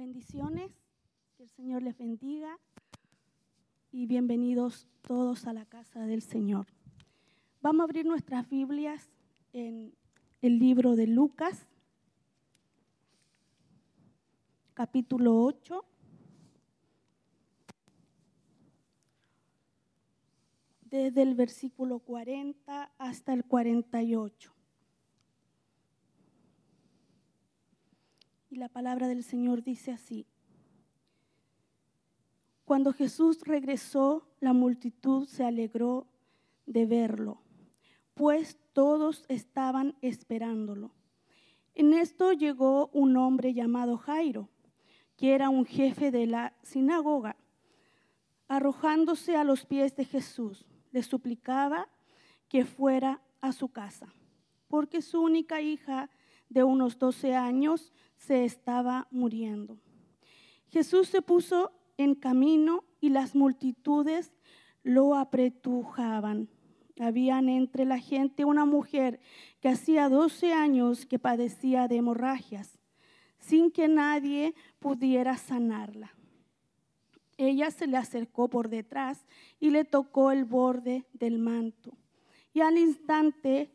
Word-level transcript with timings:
Bendiciones, 0.00 0.72
que 1.36 1.42
el 1.42 1.50
Señor 1.50 1.82
les 1.82 1.98
bendiga 1.98 2.58
y 3.92 4.06
bienvenidos 4.06 4.88
todos 5.02 5.46
a 5.46 5.52
la 5.52 5.66
casa 5.66 6.06
del 6.06 6.22
Señor. 6.22 6.68
Vamos 7.60 7.82
a 7.82 7.84
abrir 7.84 8.06
nuestras 8.06 8.48
Biblias 8.48 9.10
en 9.52 9.92
el 10.40 10.58
libro 10.58 10.96
de 10.96 11.06
Lucas, 11.06 11.66
capítulo 14.72 15.36
8. 15.44 15.84
desde 20.80 21.20
el 21.20 21.34
versículo 21.34 21.98
40 21.98 22.90
hasta 22.96 23.34
el 23.34 23.44
48. 23.44 24.59
Y 28.50 28.56
la 28.56 28.68
palabra 28.68 29.06
del 29.06 29.22
Señor 29.22 29.62
dice 29.62 29.92
así. 29.92 30.26
Cuando 32.64 32.92
Jesús 32.92 33.42
regresó, 33.42 34.26
la 34.40 34.52
multitud 34.52 35.28
se 35.28 35.44
alegró 35.44 36.08
de 36.66 36.84
verlo, 36.84 37.40
pues 38.14 38.58
todos 38.72 39.24
estaban 39.28 39.96
esperándolo. 40.02 40.90
En 41.74 41.94
esto 41.94 42.32
llegó 42.32 42.90
un 42.92 43.16
hombre 43.16 43.54
llamado 43.54 43.96
Jairo, 43.96 44.48
que 45.16 45.32
era 45.34 45.48
un 45.48 45.64
jefe 45.64 46.10
de 46.10 46.26
la 46.26 46.52
sinagoga. 46.62 47.36
Arrojándose 48.48 49.36
a 49.36 49.44
los 49.44 49.64
pies 49.64 49.94
de 49.94 50.04
Jesús, 50.04 50.66
le 50.90 51.04
suplicaba 51.04 51.88
que 52.48 52.64
fuera 52.64 53.22
a 53.40 53.52
su 53.52 53.68
casa, 53.68 54.12
porque 54.66 55.02
su 55.02 55.22
única 55.22 55.60
hija 55.60 56.10
de 56.50 56.64
unos 56.64 56.98
12 56.98 57.34
años 57.34 57.92
se 58.18 58.44
estaba 58.44 59.08
muriendo. 59.10 59.78
Jesús 60.68 61.08
se 61.08 61.22
puso 61.22 61.72
en 61.96 62.14
camino 62.14 62.84
y 63.00 63.08
las 63.08 63.34
multitudes 63.34 64.32
lo 64.82 65.14
apretujaban. 65.14 66.48
Habían 66.98 67.48
entre 67.48 67.86
la 67.86 67.98
gente 67.98 68.44
una 68.44 68.66
mujer 68.66 69.20
que 69.60 69.68
hacía 69.68 70.08
12 70.08 70.52
años 70.52 71.06
que 71.06 71.18
padecía 71.18 71.88
de 71.88 71.96
hemorragias, 71.96 72.78
sin 73.38 73.70
que 73.70 73.88
nadie 73.88 74.54
pudiera 74.78 75.38
sanarla. 75.38 76.14
Ella 77.38 77.70
se 77.70 77.86
le 77.86 77.96
acercó 77.96 78.48
por 78.48 78.68
detrás 78.68 79.24
y 79.58 79.70
le 79.70 79.86
tocó 79.86 80.30
el 80.30 80.44
borde 80.44 81.06
del 81.14 81.38
manto. 81.38 81.96
Y 82.52 82.60
al 82.60 82.76
instante 82.76 83.70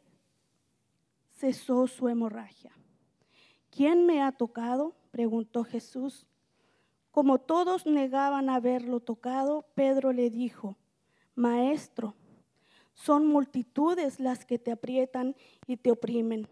cesó 1.35 1.87
su 1.87 2.07
hemorragia. 2.07 2.71
¿Quién 3.69 4.05
me 4.05 4.21
ha 4.21 4.31
tocado? 4.31 4.95
preguntó 5.11 5.63
Jesús. 5.63 6.27
Como 7.11 7.39
todos 7.39 7.85
negaban 7.85 8.49
haberlo 8.49 8.99
tocado, 8.99 9.65
Pedro 9.75 10.11
le 10.11 10.29
dijo, 10.29 10.77
Maestro, 11.35 12.15
son 12.93 13.27
multitudes 13.27 14.19
las 14.19 14.45
que 14.45 14.57
te 14.57 14.71
aprietan 14.71 15.35
y 15.67 15.77
te 15.77 15.91
oprimen. 15.91 16.47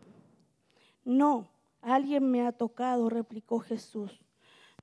No, 1.06 1.50
alguien 1.82 2.30
me 2.30 2.46
ha 2.46 2.52
tocado, 2.52 3.10
replicó 3.10 3.60
Jesús. 3.60 4.24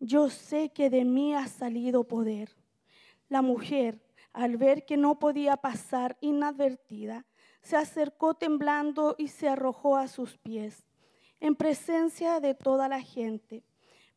Yo 0.00 0.30
sé 0.30 0.70
que 0.70 0.88
de 0.88 1.04
mí 1.04 1.34
ha 1.34 1.46
salido 1.46 2.04
poder. 2.04 2.56
La 3.28 3.42
mujer, 3.42 4.02
al 4.32 4.56
ver 4.56 4.86
que 4.86 4.96
no 4.96 5.18
podía 5.18 5.58
pasar 5.58 6.16
inadvertida, 6.20 7.26
se 7.62 7.76
acercó 7.76 8.34
temblando 8.34 9.14
y 9.18 9.28
se 9.28 9.48
arrojó 9.48 9.96
a 9.96 10.08
sus 10.08 10.38
pies, 10.38 10.86
en 11.40 11.56
presencia 11.56 12.40
de 12.40 12.54
toda 12.54 12.88
la 12.88 13.00
gente. 13.00 13.62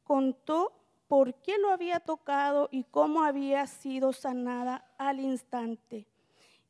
Contó 0.03 0.73
por 1.07 1.35
qué 1.41 1.57
lo 1.57 1.71
había 1.71 1.99
tocado 1.99 2.69
y 2.71 2.83
cómo 2.85 3.23
había 3.23 3.67
sido 3.67 4.13
sanada 4.13 4.91
al 4.97 5.19
instante. 5.19 6.07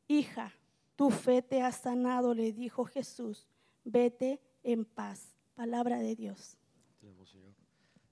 Hija, 0.07 0.53
tu 0.95 1.09
fe 1.09 1.41
te 1.41 1.61
ha 1.61 1.71
sanado, 1.71 2.33
le 2.33 2.51
dijo 2.51 2.85
Jesús. 2.85 3.47
Vete 3.83 4.39
en 4.63 4.85
paz. 4.85 5.35
Palabra 5.55 5.99
de 5.99 6.15
Dios. 6.15 6.57
Señor. 6.99 7.53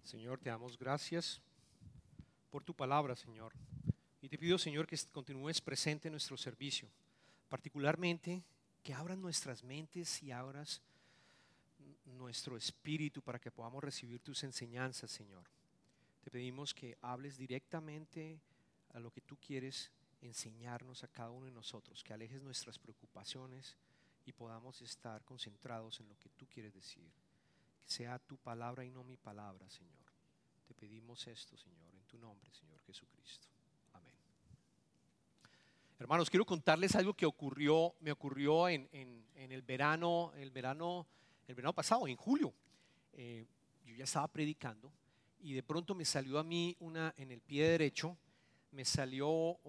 Señor, 0.04 0.40
te 0.40 0.50
damos 0.50 0.78
gracias 0.78 1.42
por 2.50 2.64
tu 2.64 2.74
palabra, 2.74 3.16
Señor. 3.16 3.54
Y 4.22 4.30
te 4.30 4.38
pido, 4.38 4.58
Señor, 4.58 4.86
que 4.86 4.98
continúes 5.12 5.62
presente 5.62 6.08
en 6.08 6.14
nuestro 6.14 6.38
servicio, 6.38 6.90
particularmente 7.52 8.46
que 8.82 8.94
abras 8.94 9.18
nuestras 9.18 9.62
mentes 9.62 10.24
y 10.24 10.32
abras 10.32 10.82
nuestro 12.06 12.56
espíritu 12.56 13.22
para 13.22 13.40
que 13.40 13.52
podamos 13.52 13.84
recibir 13.84 14.22
tus 14.22 14.46
enseñanzas, 14.46 15.12
Señor. 15.12 15.44
Te 16.24 16.32
pedimos 16.32 16.74
que 16.74 16.98
hables 17.02 17.38
directamente 17.38 18.40
a 18.94 19.02
lo 19.02 19.12
que 19.12 19.20
tú 19.20 19.36
quieres 19.36 19.92
enseñarnos 20.22 21.04
a 21.04 21.10
cada 21.10 21.32
uno 21.32 21.46
de 21.46 21.52
nosotros, 21.52 22.06
que 22.06 22.14
alejes 22.14 22.42
nuestras 22.42 22.80
preocupaciones 22.80 23.76
y 24.26 24.32
podamos 24.32 24.82
estar 24.82 25.26
concentrados 25.26 26.00
en 26.00 26.08
lo 26.08 26.18
que 26.18 26.30
tú 26.30 26.48
quieres 26.48 26.74
decir. 26.74 27.12
Que 27.84 27.92
sea 27.92 28.18
tu 28.18 28.38
palabra 28.38 28.86
y 28.86 28.92
no 28.92 29.04
mi 29.04 29.18
palabra, 29.18 29.70
Señor. 29.70 30.06
Te 30.66 30.74
pedimos 30.74 31.28
esto, 31.28 31.58
Señor, 31.58 31.94
en 31.96 32.04
tu 32.06 32.18
nombre, 32.18 32.50
Señor 32.54 32.80
Jesucristo. 32.84 33.50
Hermanos, 36.02 36.32
quiero 36.32 36.48
contarles 36.48 36.96
algo 36.96 37.14
que 37.14 37.28
ocurrió, 37.28 37.94
me 38.00 38.12
ocurrió 38.12 38.68
en, 38.68 38.90
el 39.36 39.62
verano, 39.62 40.34
el 40.36 40.50
verano, 40.50 41.06
pasado, 41.76 42.08
en 42.08 42.18
julio. 42.18 42.52
Eh, 43.14 43.46
yo 43.86 43.94
ya 43.94 44.06
estaba 44.06 44.28
predicando 44.28 44.92
y 45.42 45.54
de 45.54 45.62
pronto 45.62 45.94
me 45.94 46.04
salió 46.04 46.40
a 46.40 46.44
mí 46.44 46.76
una 46.80 47.14
en 47.18 47.30
el 47.30 47.40
pie 47.40 47.68
derecho, 47.68 48.18
me 48.72 48.84
salió 48.84 49.60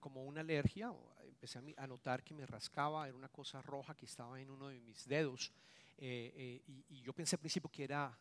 como 0.00 0.24
una 0.24 0.40
alergia, 0.40 0.92
empecé 1.24 1.60
a 1.76 1.86
notar 1.86 2.24
que 2.24 2.34
me 2.34 2.44
rascaba, 2.44 3.06
era 3.06 3.16
una 3.16 3.28
cosa 3.28 3.62
roja 3.62 3.94
que 3.94 4.06
estaba 4.06 4.40
en 4.40 4.50
uno 4.50 4.66
de 4.66 4.80
mis 4.80 5.06
dedos, 5.06 5.52
eh, 5.98 6.32
eh, 6.34 6.62
y, 6.88 7.00
yo 7.00 7.12
pensé 7.12 7.36
al 7.36 7.40
principio 7.40 7.70
que 7.70 7.84
era, 7.84 8.12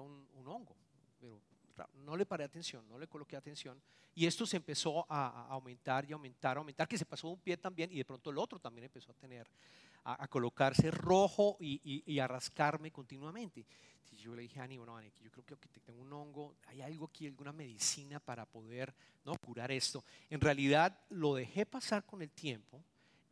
un, 0.00 0.26
hongo, 0.46 0.74
pero 1.20 1.38
no 2.04 2.16
le 2.16 2.26
paré 2.26 2.44
atención, 2.44 2.86
no 2.88 2.98
le 2.98 3.06
coloqué 3.06 3.36
atención, 3.36 3.80
y 4.14 4.26
esto 4.26 4.46
se 4.46 4.56
empezó 4.56 5.04
a, 5.08 5.46
aumentar 5.48 6.08
y 6.08 6.12
aumentar, 6.12 6.56
aumentar, 6.56 6.88
que 6.88 6.96
se 6.96 7.04
pasó 7.04 7.28
un 7.28 7.38
pie 7.38 7.56
también, 7.56 7.92
y 7.92 7.96
de 7.96 8.04
pronto 8.04 8.30
el 8.30 8.38
otro 8.38 8.58
también 8.58 8.84
empezó 8.84 9.10
a 9.10 9.14
tener, 9.14 9.46
a, 10.04 10.26
colocarse 10.28 10.90
rojo 10.90 11.56
y, 11.60 12.02
y, 12.06 12.18
a 12.18 12.26
rascarme 12.26 12.90
continuamente. 12.90 13.66
Y 14.12 14.16
yo 14.16 14.34
le 14.34 14.42
dije 14.42 14.60
a 14.60 14.64
Ani, 14.64 14.78
bueno, 14.78 14.96
Ani, 14.96 15.10
yo 15.22 15.30
creo 15.30 15.58
que 15.58 15.80
tengo 15.80 16.00
un 16.00 16.12
hongo, 16.12 16.54
hay 16.68 16.80
algo 16.80 17.06
aquí, 17.06 17.26
alguna 17.26 17.52
medicina 17.52 18.18
para 18.20 18.46
poder 18.46 18.94
¿no? 19.24 19.34
curar 19.34 19.70
esto. 19.70 20.04
En 20.30 20.40
realidad 20.40 20.98
lo 21.10 21.34
dejé 21.34 21.66
pasar 21.66 22.06
con 22.06 22.22
el 22.22 22.30
tiempo 22.30 22.82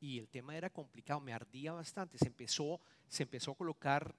y 0.01 0.19
el 0.19 0.29
tema 0.29 0.55
era 0.55 0.69
complicado, 0.69 1.21
me 1.21 1.33
ardía 1.33 1.73
bastante, 1.73 2.19
se 2.19 2.27
empezó, 2.27 2.81
se 3.09 3.23
empezó 3.23 3.53
a 3.53 3.55
colocar, 3.55 4.15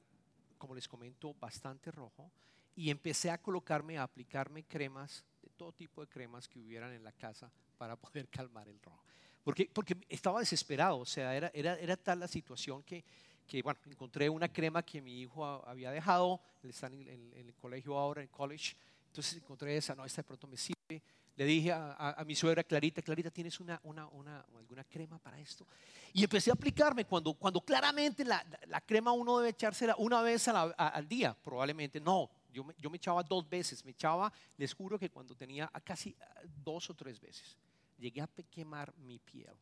como 0.58 0.74
les 0.74 0.88
comento, 0.88 1.36
bastante 1.40 1.92
rojo 1.92 2.32
y 2.76 2.90
empecé 2.90 3.32
a 3.32 3.42
colocarme, 3.42 3.98
a 3.98 4.04
aplicarme 4.04 4.64
cremas, 4.64 5.24
de 5.42 5.50
todo 5.52 5.72
tipo 5.72 6.02
de 6.02 6.08
cremas 6.08 6.48
que 6.48 6.60
hubieran 6.60 6.92
en 6.94 7.04
la 7.04 7.12
casa 7.14 7.52
para 7.78 7.96
poder 8.00 8.28
calmar 8.28 8.68
el 8.68 8.80
rojo. 8.82 9.04
Porque, 9.44 9.70
porque 9.72 9.96
estaba 10.10 10.40
desesperado, 10.40 10.98
o 10.98 11.06
sea, 11.06 11.36
era, 11.36 11.52
era, 11.54 11.78
era 11.78 11.96
tal 11.96 12.20
la 12.20 12.28
situación 12.28 12.82
que, 12.84 13.04
que, 13.48 13.62
bueno, 13.62 13.80
encontré 13.86 14.28
una 14.28 14.52
crema 14.52 14.84
que 14.84 15.02
mi 15.02 15.22
hijo 15.22 15.46
había 15.68 15.92
dejado, 15.92 16.42
él 16.64 16.72
está 16.72 16.88
en, 16.88 17.32
el 17.36 17.54
colegio 17.54 17.98
ahora, 17.98 18.24
en 18.24 18.28
college, 18.28 18.76
entonces 19.08 19.36
encontré 19.36 19.78
esa, 19.78 19.94
no, 19.94 20.04
esta 20.04 20.24
de 20.24 20.28
pronto 20.28 20.48
me 20.48 20.58
sirve. 20.58 21.02
Le 21.38 21.46
dije 21.46 21.72
a, 21.72 22.16
a, 22.18 22.24
mi 22.24 22.34
suegra 22.34 22.64
Clarita, 22.64 23.02
Clarita, 23.02 23.30
¿tienes 23.30 23.60
una, 23.60 23.80
una, 23.84 24.08
una, 24.08 24.40
alguna 24.58 24.84
crema 24.86 25.20
para 25.20 25.38
esto? 25.40 25.68
Y 26.14 26.24
empecé 26.24 26.50
a 26.50 26.54
aplicarme 26.54 27.06
cuando, 27.06 27.34
cuando 27.34 27.62
claramente 27.62 28.24
la, 28.26 28.44
la 28.68 28.82
crema 28.82 29.12
uno 29.12 29.38
debe 29.38 29.50
echársela 29.50 29.96
una 29.98 30.22
vez 30.22 30.48
al 30.48 31.08
día, 31.08 31.36
probablemente 31.44 32.00
no, 32.00 32.32
yo 32.56 32.64
me, 32.64 32.74
yo 32.80 32.90
me, 32.90 32.96
echaba 32.96 33.22
dos 33.22 33.48
veces, 33.50 33.84
me 33.84 33.92
echaba, 33.92 34.32
les 34.58 34.74
juro 34.74 34.98
que 34.98 35.10
cuando 35.10 35.36
tenía 35.36 35.70
casi 35.84 36.16
dos 36.64 36.90
o 36.90 36.94
tres 36.94 37.20
veces, 37.20 37.58
llegué 38.00 38.22
a 38.22 38.30
quemar 38.50 38.94
mi 38.98 39.20
piel. 39.20 39.54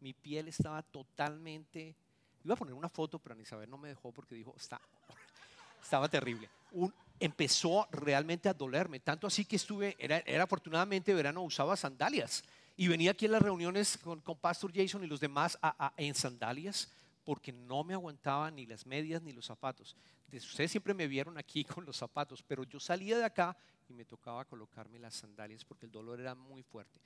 Mi 0.00 0.12
piel 0.12 0.48
estaba 0.48 0.82
totalmente, 0.82 1.94
iba 2.44 2.54
a 2.54 2.56
poner 2.56 2.74
una 2.74 2.88
foto, 2.88 3.20
pero 3.20 3.36
ni 3.36 3.44
saber 3.44 3.68
no 3.68 3.78
me 3.78 3.88
dejó 3.88 4.10
porque 4.10 4.34
dijo, 4.34 4.52
está, 4.56 4.80
estaba 5.80 6.08
terrible. 6.08 6.48
Un, 6.72 6.92
empezó 7.20 7.86
realmente 7.92 8.48
a 8.48 8.54
dolerme, 8.54 8.98
tanto 8.98 9.28
así 9.28 9.44
que 9.44 9.56
estuve, 9.56 9.94
era, 9.98 10.18
era 10.26 10.44
afortunadamente 10.44 11.14
verano, 11.14 11.42
usaba 11.42 11.76
sandalias 11.76 12.42
y 12.76 12.88
venía 12.88 13.12
aquí 13.12 13.26
en 13.26 13.32
las 13.32 13.42
reuniones 13.42 13.96
con, 13.98 14.20
con 14.22 14.38
Pastor 14.38 14.72
Jason 14.74 15.04
y 15.04 15.06
los 15.06 15.20
demás 15.20 15.56
en 15.96 16.14
sandalias 16.14 16.88
porque 17.24 17.52
no 17.52 17.84
me 17.84 17.94
aguantaba 17.94 18.50
ni 18.50 18.66
las 18.66 18.86
medias 18.86 19.22
ni 19.22 19.32
los 19.32 19.46
zapatos. 19.46 19.96
Ustedes 20.32 20.70
siempre 20.70 20.94
me 20.94 21.06
vieron 21.06 21.38
aquí 21.38 21.64
con 21.64 21.84
los 21.84 21.96
zapatos, 21.96 22.42
pero 22.42 22.64
yo 22.64 22.80
salía 22.80 23.18
de 23.18 23.24
acá 23.24 23.56
y 23.88 23.94
me 23.94 24.04
tocaba 24.04 24.44
colocarme 24.44 24.98
las 24.98 25.14
sandalias 25.14 25.64
porque 25.64 25.86
el 25.86 25.92
dolor 25.92 26.20
era 26.20 26.34
muy 26.34 26.62
fuerte. 26.62 27.00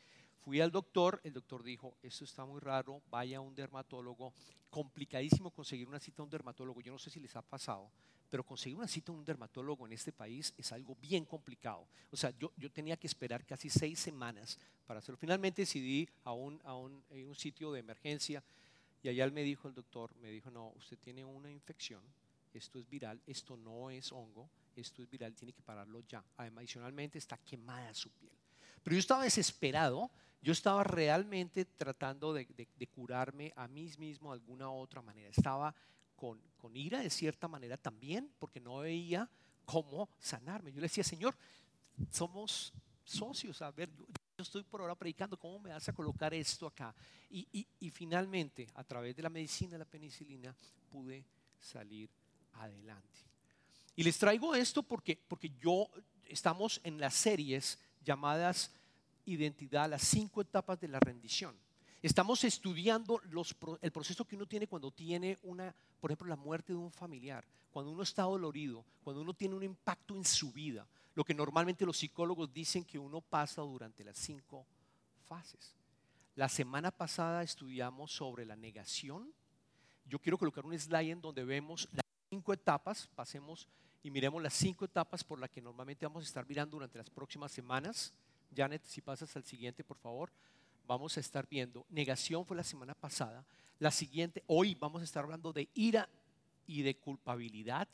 Fui 0.45 0.61
al 0.61 0.71
doctor, 0.71 1.21
el 1.25 1.33
doctor 1.33 1.63
dijo, 1.63 1.97
esto 2.03 2.25
está 2.25 2.45
muy 2.45 2.61
raro, 2.61 3.01
vaya 3.11 3.39
a 3.39 3.41
un 3.41 3.55
dermatólogo. 3.55 4.35
Complicadísimo 4.69 5.51
conseguir 5.51 5.89
una 5.89 5.99
cita 5.99 6.21
a 6.21 6.25
un 6.25 6.31
dermatólogo. 6.31 6.83
Yo 6.83 6.93
no 6.93 6.99
sé 6.99 7.09
si 7.09 7.19
les 7.19 7.35
ha 7.35 7.41
pasado, 7.41 7.91
pero 8.29 8.45
conseguir 8.45 8.77
una 8.77 8.87
cita 8.87 9.11
a 9.11 9.15
un 9.15 9.25
dermatólogo 9.25 9.87
en 9.87 9.95
este 9.95 10.13
país 10.13 10.53
es 10.59 10.71
algo 10.73 10.97
bien 10.97 11.25
complicado. 11.25 11.87
O 12.11 12.17
sea, 12.17 12.31
yo, 12.39 12.53
yo 12.59 12.71
tenía 12.71 12.99
que 12.99 13.07
esperar 13.07 13.47
casi 13.47 13.71
seis 13.71 13.99
semanas 13.99 14.59
para 14.87 14.99
hacerlo. 14.99 15.17
Finalmente 15.17 15.63
decidí 15.63 16.07
a 16.25 16.33
un, 16.33 16.61
a 16.65 16.75
un, 16.75 17.03
un 17.11 17.35
sitio 17.35 17.73
de 17.73 17.81
emergencia 17.81 18.45
y 19.05 19.11
allá 19.11 19.31
me 19.31 19.43
dijo 19.43 19.69
el 19.69 19.75
doctor, 19.75 20.17
me 20.17 20.31
dijo, 20.31 20.51
no, 20.51 20.69
usted 20.77 20.99
tiene 20.99 21.23
una 21.27 21.51
infección, 21.51 22.03
esto 22.55 22.79
es 22.79 22.89
viral, 22.89 23.21
esto 23.27 23.55
no 23.55 23.91
es 23.91 24.11
hongo, 24.11 24.49
esto 24.75 25.03
es 25.03 25.11
viral, 25.11 25.35
tiene 25.35 25.53
que 25.53 25.61
pararlo 25.61 26.01
ya. 26.09 26.25
Además, 26.39 26.63
adicionalmente 26.63 27.19
está 27.19 27.37
quemada 27.37 27.93
su 27.93 28.09
piel. 28.13 28.33
Pero 28.83 28.95
yo 28.95 29.01
estaba 29.01 29.25
desesperado, 29.25 30.11
yo 30.41 30.53
estaba 30.53 30.83
realmente 30.85 31.67
tratando 31.67 32.33
de, 32.33 32.47
de, 32.47 32.87
curarme 32.87 33.53
a 33.57 33.69
mí 33.69 33.91
mismo 33.99 34.31
de 34.31 34.41
alguna 34.41 34.71
otra 34.71 35.03
manera. 35.03 35.29
Estaba 35.29 35.75
con, 36.17 36.41
con, 36.57 36.75
ira 36.75 37.01
de 37.01 37.11
cierta 37.11 37.47
manera 37.47 37.77
también, 37.77 38.33
porque 38.39 38.59
no 38.59 38.79
veía 38.79 39.29
cómo 39.67 40.09
sanarme. 40.19 40.73
Yo 40.73 40.77
le 40.77 40.87
decía, 40.87 41.05
Señor, 41.05 41.37
somos 42.11 42.73
socios, 43.05 43.61
a 43.61 43.71
ver, 43.71 43.91
yo, 43.95 44.07
yo 44.37 44.43
estoy 44.43 44.65
por 44.65 44.81
ahora 44.81 44.97
predicando, 44.97 45.39
¿cómo 45.39 45.61
me 45.61 45.71
vas 45.71 45.89
a 45.89 45.93
colocar 45.93 46.35
esto 46.35 46.67
acá? 46.67 46.93
Y, 47.31 47.47
y, 47.53 47.67
y, 47.81 47.91
finalmente, 47.91 48.69
a 48.75 48.83
través 48.83 49.15
de 49.15 49.23
la 49.23 49.31
medicina 49.31 49.79
la 49.79 49.85
penicilina, 49.85 50.55
pude 50.91 51.25
salir 51.61 52.09
adelante. 52.55 53.21
Y 53.95 54.03
les 54.03 54.19
traigo 54.19 54.55
esto 54.55 54.83
porque, 54.83 55.17
porque 55.29 55.53
yo 55.61 55.89
estamos 56.25 56.81
en 56.83 56.99
las 56.99 57.15
series 57.15 57.79
llamadas 58.05 58.73
Identidad, 59.27 59.89
las 59.89 60.03
cinco 60.03 60.43
etapas 60.43 60.81
de 60.81 60.89
la 60.89 61.01
rendición. 61.01 61.57
Estamos 62.03 62.45
estudiando 62.45 63.21
los, 63.31 63.57
el 63.81 63.91
proceso 63.91 64.27
que 64.27 64.37
uno 64.37 64.47
tiene 64.47 64.67
cuando 64.67 64.91
tiene 64.91 65.39
una, 65.45 65.75
por 66.01 66.11
ejemplo, 66.11 66.27
la 66.27 66.37
muerte 66.37 66.75
de 66.75 66.79
un 66.79 66.93
familiar, 66.93 67.43
cuando 67.73 67.91
uno 67.93 68.03
está 68.03 68.25
dolorido, 68.25 68.85
cuando 69.03 69.23
uno 69.23 69.33
tiene 69.33 69.55
un 69.55 69.63
impacto 69.63 70.15
en 70.15 70.25
su 70.25 70.53
vida, 70.53 70.87
lo 71.15 71.25
que 71.25 71.35
normalmente 71.35 71.87
los 71.87 71.99
psicólogos 71.99 72.53
dicen 72.53 72.85
que 72.85 72.99
uno 72.99 73.21
pasa 73.21 73.63
durante 73.63 74.05
las 74.05 74.19
cinco 74.19 74.67
fases. 75.29 75.75
La 76.37 76.49
semana 76.49 76.91
pasada 76.91 77.43
estudiamos 77.43 78.13
sobre 78.13 78.45
la 78.45 78.57
negación. 78.57 79.33
Yo 80.07 80.19
quiero 80.19 80.39
colocar 80.39 80.67
un 80.67 80.79
slide 80.79 81.13
en 81.13 81.21
donde 81.21 81.45
vemos 81.45 81.89
las 81.93 82.05
cinco 82.29 82.53
etapas, 82.53 83.09
pasemos 83.15 83.69
y 84.03 84.11
miremos 84.11 84.43
las 84.43 84.55
cinco 84.55 84.85
etapas 84.85 85.23
por 85.23 85.39
las 85.39 85.51
que 85.51 85.63
normalmente 85.63 86.05
vamos 86.05 86.25
a 86.25 86.27
estar 86.27 86.47
mirando 86.49 86.77
durante 86.77 86.99
las 86.99 87.09
próximas 87.09 87.53
semanas. 87.53 88.13
Janet, 88.55 88.83
si 88.85 89.01
pasas 89.01 89.35
al 89.37 89.45
siguiente, 89.45 89.85
por 89.85 89.97
favor 89.99 90.31
vamos 90.87 91.17
a 91.17 91.21
estar 91.21 91.47
viendo. 91.49 91.87
Negación 91.89 92.45
fue 92.45 92.57
la 92.57 92.65
semana 92.65 92.95
pasada. 92.95 93.45
La 93.79 93.91
siguiente, 93.91 94.43
hoy 94.47 94.75
vamos 94.75 95.01
a 95.03 95.05
estar 95.05 95.25
hablando 95.25 95.53
de 95.53 95.69
ira 95.75 96.09
y 96.67 96.83
de 96.83 96.97
culpabilidad. 96.97 97.89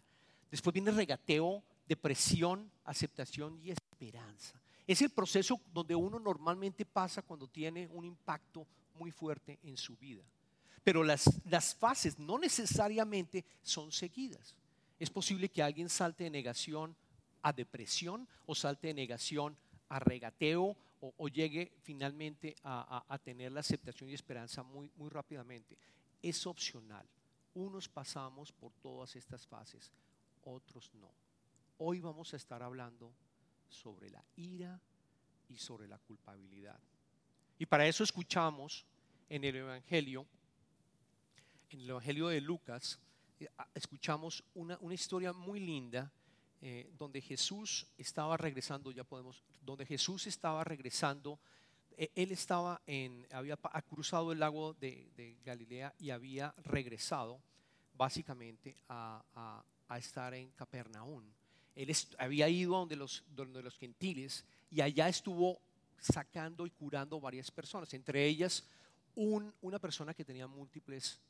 Después 0.50 0.74
viene 0.74 0.90
regateo, 0.90 1.62
depresión, 1.90 2.70
aceptación 2.84 3.58
y 3.64 3.72
esperanza. 3.72 4.62
Es 4.86 5.02
el 5.02 5.10
proceso 5.10 5.60
donde 5.72 5.96
uno 5.96 6.20
normalmente 6.20 6.86
pasa 6.86 7.20
cuando 7.20 7.48
tiene 7.48 7.88
un 7.88 8.04
impacto 8.04 8.64
muy 8.94 9.10
fuerte 9.10 9.58
en 9.64 9.76
su 9.76 9.96
vida. 9.96 10.22
Pero 10.84 11.02
las, 11.02 11.28
las 11.46 11.74
fases 11.74 12.16
no 12.16 12.38
necesariamente 12.38 13.44
son 13.60 13.90
seguidas. 13.90 14.54
Es 15.00 15.10
posible 15.10 15.48
que 15.48 15.64
alguien 15.64 15.88
salte 15.88 16.22
de 16.22 16.30
negación 16.30 16.94
a 17.42 17.52
depresión 17.52 18.28
o 18.46 18.54
salte 18.54 18.86
de 18.86 18.94
negación 18.94 19.56
a 19.88 19.98
regateo 19.98 20.76
o, 21.00 21.28
llegue 21.28 21.72
finalmente 21.82 22.54
a, 22.62 23.18
tener 23.24 23.50
la 23.50 23.60
aceptación 23.60 24.10
y 24.10 24.14
esperanza 24.14 24.62
muy, 24.62 24.92
muy 24.96 25.08
rápidamente. 25.08 25.76
Es 26.22 26.46
opcional. 26.46 27.04
Unos 27.54 27.88
pasamos 27.88 28.52
por 28.52 28.70
todas 28.74 29.16
estas 29.16 29.44
fases, 29.44 29.90
otros 30.44 30.88
no. 30.94 31.10
Hoy 31.82 32.00
vamos 32.00 32.34
a 32.34 32.36
estar 32.36 32.62
hablando 32.62 33.10
sobre 33.66 34.10
la 34.10 34.22
ira 34.36 34.78
y 35.48 35.56
sobre 35.56 35.88
la 35.88 35.96
culpabilidad. 35.96 36.78
Y 37.58 37.64
para 37.64 37.86
eso 37.86 38.04
escuchamos 38.04 38.84
en 39.30 39.44
el 39.44 39.56
Evangelio, 39.56 40.26
en 41.70 41.80
el 41.80 41.88
Evangelio 41.88 42.28
de 42.28 42.42
Lucas, 42.42 43.00
eh, 43.38 43.48
escuchamos 43.72 44.44
una, 44.52 44.78
historia 44.92 45.32
muy 45.32 45.58
linda 45.58 46.12
eh, 46.60 46.92
donde 46.98 47.22
Jesús 47.22 47.86
estaba 47.96 48.36
regresando, 48.36 48.92
ya 48.92 49.04
podemos, 49.04 49.42
donde 49.62 49.86
Jesús 49.86 50.26
estaba 50.26 50.62
regresando, 50.62 51.40
eh, 51.96 52.10
él 52.14 52.30
estaba 52.32 52.82
en, 52.86 53.26
había 53.30 53.56
cruzado 53.88 54.32
el 54.32 54.38
lago 54.40 54.74
de, 54.74 55.38
Galilea 55.46 55.94
y 55.98 56.10
había 56.10 56.54
regresado 56.58 57.40
básicamente 57.94 58.76
a, 58.90 59.64
estar 59.96 60.34
en 60.34 60.50
Capernaum. 60.50 61.24
Él 61.74 61.94
había 62.18 62.48
ido 62.48 62.76
donde 62.76 62.96
los, 62.96 63.24
donde 63.34 63.62
los 63.62 63.76
gentiles 63.76 64.44
y 64.70 64.80
allá 64.80 65.08
estuvo 65.08 65.60
sacando 65.98 66.66
y 66.66 66.70
curando 66.70 67.20
varias 67.20 67.50
personas, 67.50 67.92
entre 67.94 68.24
ellas 68.26 68.64
una 69.14 69.78
persona 69.78 70.14
que 70.14 70.24
tenía 70.24 70.46
múltiples 70.46 71.20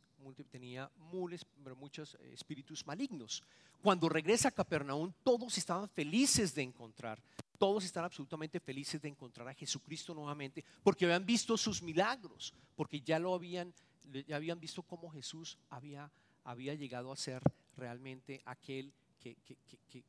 tenía 0.50 0.90
mules, 0.96 1.46
pero 1.62 1.76
muchos 1.76 2.14
eh, 2.20 2.32
espíritus 2.32 2.86
malignos. 2.86 3.42
Cuando 3.82 4.08
regresa 4.08 4.48
a 4.48 4.52
Capernaum, 4.52 5.12
todos 5.24 5.56
estaban 5.56 5.88
felices 5.88 6.54
de 6.54 6.62
encontrar, 6.62 7.20
todos 7.58 7.84
están 7.84 8.04
absolutamente 8.04 8.60
felices 8.60 9.00
de 9.00 9.08
encontrar 9.08 9.48
a 9.48 9.54
Jesucristo 9.54 10.14
nuevamente, 10.14 10.64
porque 10.82 11.06
habían 11.06 11.24
visto 11.24 11.56
sus 11.56 11.82
milagros, 11.82 12.52
porque 12.76 13.00
ya 13.00 13.18
lo 13.18 13.34
habían, 13.34 13.72
ya 14.26 14.36
habían 14.36 14.60
visto 14.60 14.82
cómo 14.82 15.10
Jesús 15.10 15.56
había, 15.70 16.10
había 16.44 16.74
llegado 16.74 17.12
a 17.12 17.16
ser 17.16 17.42
realmente 17.76 18.42
aquel 18.44 18.92
que, 19.20 19.36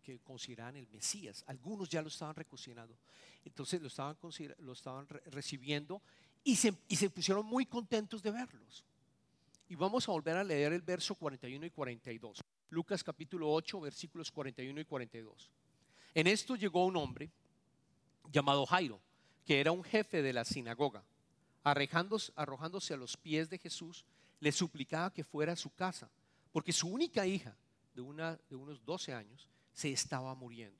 que, 0.01 0.19
consideraban 0.19 0.77
el 0.77 0.87
Mesías. 0.87 1.43
Algunos 1.47 1.89
ya 1.89 2.01
lo 2.01 2.07
estaban 2.07 2.35
reconsiderando. 2.35 2.97
Entonces 3.43 3.81
lo 3.81 3.87
estaban, 4.73 5.07
recibiendo 5.25 6.01
y 6.43 6.55
se, 6.55 6.73
y 6.87 6.95
se 6.95 7.09
pusieron 7.09 7.45
muy 7.45 7.65
contentos 7.65 8.23
de 8.23 8.31
verlos. 8.31 8.83
Y 9.67 9.75
vamos 9.75 10.07
a 10.07 10.11
volver 10.11 10.37
a 10.37 10.43
leer 10.43 10.73
el 10.73 10.81
verso 10.81 11.15
41 11.15 11.65
y 11.65 11.69
42. 11.69 12.41
Lucas 12.69 13.03
capítulo 13.03 13.51
8, 13.51 13.81
versículos 13.81 14.31
41 14.31 14.79
y 14.79 14.85
42. 14.85 15.49
En 16.13 16.27
esto 16.27 16.55
llegó 16.55 16.85
un 16.85 16.97
hombre 16.97 17.29
llamado 18.31 18.65
Jairo, 18.65 19.01
que 19.45 19.59
era 19.59 19.71
un 19.71 19.83
jefe 19.83 20.21
de 20.21 20.33
la 20.33 20.45
sinagoga. 20.45 21.03
Arrojándose, 21.63 22.31
arrojándose 22.35 22.93
a 22.93 22.97
los 22.97 23.17
pies 23.17 23.49
de 23.49 23.57
Jesús, 23.57 24.05
le 24.39 24.51
suplicaba 24.51 25.13
que 25.13 25.23
fuera 25.23 25.53
a 25.53 25.57
su 25.57 25.69
casa, 25.69 26.09
porque 26.51 26.73
su 26.73 26.87
única 26.87 27.25
hija, 27.25 27.55
de, 27.93 28.01
unos 28.01 28.85
12 28.85 29.13
años, 29.13 29.49
se 29.73 29.91
estaba 29.91 30.33
muriendo. 30.35 30.79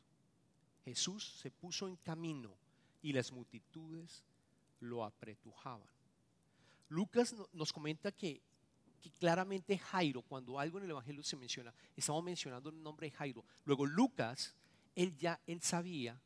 Jesús 0.83 1.39
se 1.41 1.51
puso 1.51 1.87
en 1.87 1.95
camino 1.97 2.55
y 3.01 3.13
las 3.13 3.31
multitudes 3.31 4.23
lo 4.79 5.03
apretujaban. 5.03 5.87
Lucas 6.89 7.35
nos 7.53 7.71
comenta 7.71 8.11
que 8.11 8.41
que 9.01 9.09
claramente 9.11 9.77
Jairo, 9.77 10.21
cuando 10.21 10.59
algo 10.59 10.77
en 10.77 10.85
el 10.85 10.91
Evangelio 10.91 11.23
se 11.23 11.35
menciona, 11.35 11.73
estamos 11.95 12.23
mencionando 12.23 12.69
el 12.69 12.81
nombre 12.81 13.07
de 13.07 13.11
Jairo. 13.11 13.43
Luego 13.65 13.85
Lucas, 13.85 14.55
él 14.95 15.17
ya, 15.17 15.41
él 15.47 15.61
sabía 15.61 16.21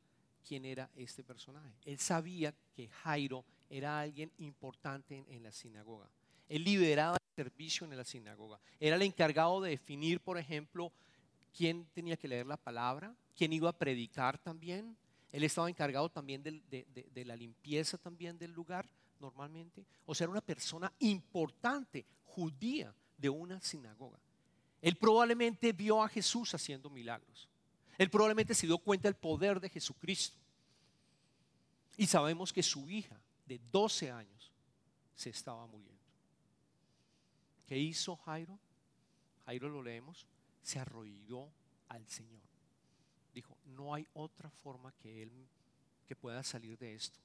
quién 0.45 0.65
era 0.65 0.91
este 0.95 1.23
personaje. 1.23 1.73
Él 1.85 1.97
sabía 1.97 2.53
que 2.73 2.89
Jairo 2.89 3.45
era 3.69 3.99
alguien 3.99 4.31
importante 4.37 5.25
en, 5.27 5.41
la 5.41 5.51
sinagoga. 5.51 6.09
Él 6.47 6.63
lideraba 6.63 7.17
el 7.17 7.43
servicio 7.43 7.85
en 7.85 7.97
la 7.97 8.03
sinagoga. 8.03 8.59
Era 8.79 8.95
el 8.95 9.01
encargado 9.01 9.61
de 9.61 9.71
definir, 9.71 10.19
por 10.19 10.37
ejemplo, 10.37 10.91
quién 11.55 11.85
tenía 11.93 12.17
que 12.17 12.27
leer 12.27 12.45
la 12.45 12.57
palabra, 12.57 13.15
quién 13.35 13.53
iba 13.53 13.69
a 13.69 13.77
predicar 13.77 14.37
también. 14.37 14.95
Él 15.31 15.43
estaba 15.43 15.69
encargado 15.69 16.09
también 16.09 16.43
de, 16.43 16.85
de 17.13 17.25
la 17.25 17.35
limpieza 17.35 17.97
también 17.97 18.37
del 18.37 18.51
lugar 18.51 18.87
normalmente. 19.19 19.85
O 20.05 20.13
sea, 20.13 20.25
era 20.25 20.31
una 20.31 20.41
persona 20.41 20.91
importante, 20.99 22.05
judía 22.23 22.93
de 23.17 23.29
una 23.29 23.59
sinagoga. 23.61 24.19
Él 24.81 24.95
probablemente 24.97 25.73
vio 25.73 26.03
a 26.03 26.09
Jesús 26.09 26.53
haciendo 26.53 26.89
milagros. 26.89 27.49
Él 27.97 28.09
probablemente 28.09 28.53
se 28.53 28.67
dio 28.67 28.77
cuenta 28.77 29.07
del 29.07 29.15
poder 29.15 29.59
de 29.59 29.69
Jesucristo. 29.69 30.37
Y 31.97 32.05
sabemos 32.07 32.51
que 32.51 32.61
su 32.61 32.89
hija 32.89 33.19
de 33.45 33.59
12 33.71 34.11
años 34.11 34.51
se 35.15 35.29
estaba 35.29 35.65
muriendo. 35.65 35.94
¿Qué 37.65 37.77
hizo 37.77 38.15
Jairo? 38.15 38.59
Jairo 39.45 39.69
lo 39.69 39.81
leemos, 39.81 40.25
se 40.61 40.79
arrodilló 40.79 41.49
al 41.89 42.07
Señor. 42.07 42.41
Dijo, 43.33 43.57
no 43.65 43.93
hay 43.93 44.07
otra 44.13 44.49
forma 44.49 44.93
que 44.93 45.23
él 45.23 45.31
que 46.07 46.15
pueda 46.15 46.43
salir 46.43 46.77
de 46.77 46.95
esto. 46.95 47.19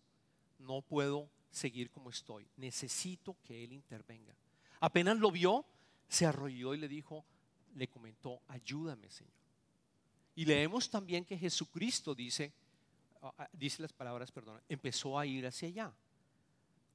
No 0.58 0.82
puedo 0.82 1.30
seguir 1.50 1.90
como 1.90 2.10
estoy. 2.10 2.46
Necesito 2.56 3.36
que 3.44 3.64
él 3.64 3.72
intervenga. 3.72 4.34
Apenas 4.80 5.18
lo 5.18 5.30
vio, 5.30 5.64
se 6.08 6.26
arrolló 6.26 6.74
y 6.74 6.78
le 6.78 6.88
dijo, 6.88 7.24
le 7.74 7.88
comentó, 7.88 8.40
ayúdame 8.48 9.10
Señor. 9.10 9.32
Y 10.34 10.44
leemos 10.44 10.88
también 10.88 11.24
que 11.24 11.36
Jesucristo 11.36 12.14
dice, 12.14 12.52
ah, 13.22 13.32
ah, 13.38 13.48
dice 13.52 13.82
las 13.82 13.92
palabras, 13.92 14.30
perdón, 14.32 14.60
empezó 14.68 15.18
a 15.18 15.26
ir 15.26 15.46
hacia 15.46 15.68
allá. 15.68 15.92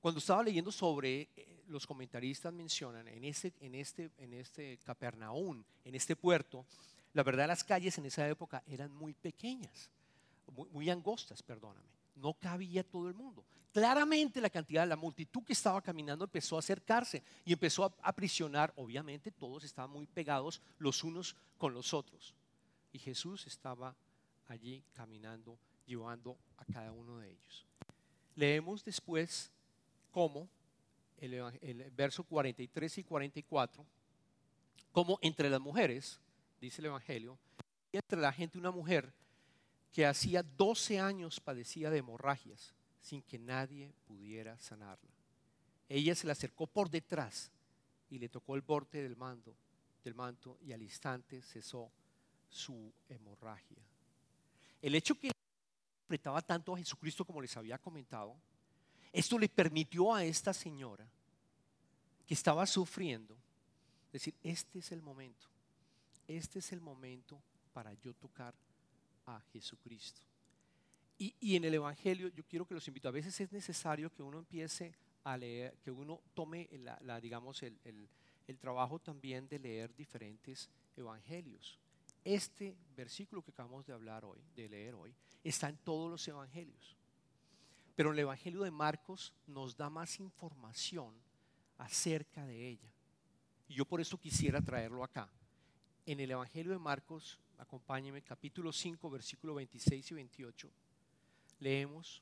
Cuando 0.01 0.19
estaba 0.19 0.43
leyendo 0.43 0.71
sobre, 0.71 1.29
eh, 1.35 1.54
los 1.67 1.85
comentaristas 1.87 2.53
mencionan 2.53 3.07
en 3.07 3.23
este, 3.23 3.53
en 3.59 3.75
este, 3.75 4.11
en 4.17 4.33
este 4.33 4.77
Capernaum, 4.83 5.63
en 5.83 5.95
este 5.95 6.15
puerto, 6.15 6.65
la 7.13 7.23
verdad 7.23 7.47
las 7.47 7.63
calles 7.63 7.97
en 7.97 8.05
esa 8.05 8.27
época 8.27 8.63
eran 8.67 8.91
muy 8.93 9.13
pequeñas, 9.13 9.89
muy, 10.53 10.69
muy 10.69 10.89
angostas, 10.89 11.41
perdóname. 11.41 11.87
No 12.15 12.33
cabía 12.33 12.83
todo 12.83 13.09
el 13.09 13.13
mundo. 13.13 13.45
Claramente 13.75 14.39
la 14.39 14.49
cantidad, 14.49 14.87
la 14.87 14.95
multitud 14.95 15.43
que 15.43 15.51
estaba 15.51 15.81
caminando 15.81 16.23
empezó 16.23 16.55
a 16.55 16.59
acercarse 16.59 17.21
y 17.43 17.51
empezó 17.51 17.83
a 17.83 17.93
aprisionar. 18.01 18.71
Obviamente 18.77 19.31
todos 19.31 19.65
estaban 19.65 19.91
muy 19.91 20.07
pegados 20.07 20.61
los 20.79 21.03
unos 21.03 21.35
con 21.57 21.73
los 21.73 21.93
otros. 21.93 22.33
Y 22.93 22.99
Jesús 22.99 23.45
estaba 23.47 23.93
allí 24.47 24.81
caminando, 24.93 25.59
llevando 25.85 26.37
a 26.55 26.63
cada 26.63 26.93
uno 26.93 27.17
de 27.17 27.31
ellos. 27.31 27.65
Leemos 28.35 28.85
después 28.85 29.51
cómo, 30.11 30.47
el, 31.17 31.91
verso 31.91 32.23
43 32.23 32.97
y 32.99 33.03
44, 33.03 33.85
como 34.91 35.19
entre 35.21 35.49
las 35.49 35.59
mujeres, 35.59 36.19
dice 36.59 36.81
el 36.81 36.87
Evangelio, 36.87 37.37
entre 37.91 38.19
la 38.19 38.31
gente 38.31 38.57
una 38.57 38.71
mujer 38.71 39.13
que 39.91 40.05
hacía 40.05 40.43
12 40.43 40.99
años 40.99 41.39
padecía 41.39 41.89
de 41.89 41.99
hemorragias 41.99 42.73
sin 43.01 43.21
que 43.21 43.39
nadie 43.39 43.93
pudiera 44.07 44.57
sanarla. 44.59 45.11
Ella 45.87 46.15
se 46.15 46.25
le 46.25 46.31
acercó 46.31 46.67
por 46.67 46.89
detrás 46.89 47.51
y 48.09 48.19
le 48.19 48.29
tocó 48.29 48.55
el 48.55 48.61
borde 48.61 49.03
del 49.03 49.15
manto, 49.15 49.55
del 50.03 50.15
manto 50.15 50.57
y 50.61 50.73
al 50.73 50.81
instante 50.81 51.41
cesó 51.41 51.91
su 52.49 52.91
hemorragia. 53.07 53.77
El 54.81 54.95
hecho 54.95 55.15
que 55.15 55.31
apretaba 56.05 56.41
tanto 56.41 56.73
a 56.73 56.77
Jesucristo 56.77 57.25
como 57.25 57.41
les 57.41 57.55
había 57.57 57.77
comentado, 57.77 58.35
esto 59.15 59.39
le 59.39 59.47
permitió 59.47 60.13
a 60.13 60.25
esta 60.25 60.53
señora 60.53 61.07
que 62.27 62.33
estaba 62.33 62.65
sufriendo 62.65 63.37
decir, 64.11 64.33
este 64.43 64.79
es 64.79 64.91
el 64.91 65.01
momento, 65.01 65.47
este 66.27 66.59
es 66.59 66.73
el 66.73 66.81
momento 66.81 67.41
para 67.71 67.93
yo 67.93 68.13
tocar 68.13 68.53
a 69.25 69.39
Jesucristo. 69.53 70.21
Y, 71.17 71.55
en 71.55 71.63
el 71.63 71.73
Evangelio, 71.75 72.27
yo 72.27 72.43
quiero 72.43 72.67
que 72.67 72.73
los 72.73 72.85
invito, 72.89 73.07
a 73.07 73.11
veces 73.11 73.39
es 73.39 73.49
necesario 73.53 74.13
que 74.13 74.21
uno 74.21 74.39
empiece 74.39 74.93
a 75.23 75.37
leer, 75.37 75.77
que 75.77 75.89
uno 75.89 76.19
tome 76.33 76.67
la, 77.01 77.21
digamos, 77.21 77.63
el, 77.63 77.79
el 78.47 78.57
trabajo 78.59 78.99
también 78.99 79.47
de 79.47 79.59
leer 79.59 79.95
diferentes 79.95 80.69
evangelios. 80.97 81.79
Este 82.25 82.75
versículo 82.97 83.41
que 83.41 83.51
acabamos 83.51 83.85
de 83.85 83.93
hablar 83.93 84.25
hoy, 84.25 84.41
de 84.55 84.67
leer 84.67 84.93
hoy, 84.93 85.15
está 85.41 85.69
en 85.69 85.77
todos 85.77 86.11
los 86.11 86.27
evangelios. 86.27 86.97
Pero 87.95 88.11
el 88.11 88.19
evangelio 88.19 88.63
de 88.63 88.71
Marcos 88.71 89.33
nos 89.47 89.75
da 89.75 89.89
más 89.89 90.19
información 90.19 91.13
acerca 91.77 92.45
de 92.45 92.69
ella. 92.69 92.91
Y 93.67 93.75
yo 93.75 93.85
por 93.85 94.01
eso 94.01 94.17
quisiera 94.17 94.61
traerlo 94.61 95.03
acá. 95.03 95.29
En 96.05 96.19
el 96.19 96.29
evangelio 96.29 96.71
de 96.71 96.77
Marcos, 96.77 97.39
acompáñeme, 97.57 98.21
capítulo 98.21 98.71
5, 98.71 99.09
versículo 99.09 99.55
26 99.55 100.11
y 100.11 100.13
28, 100.13 100.69
leemos 101.59 102.21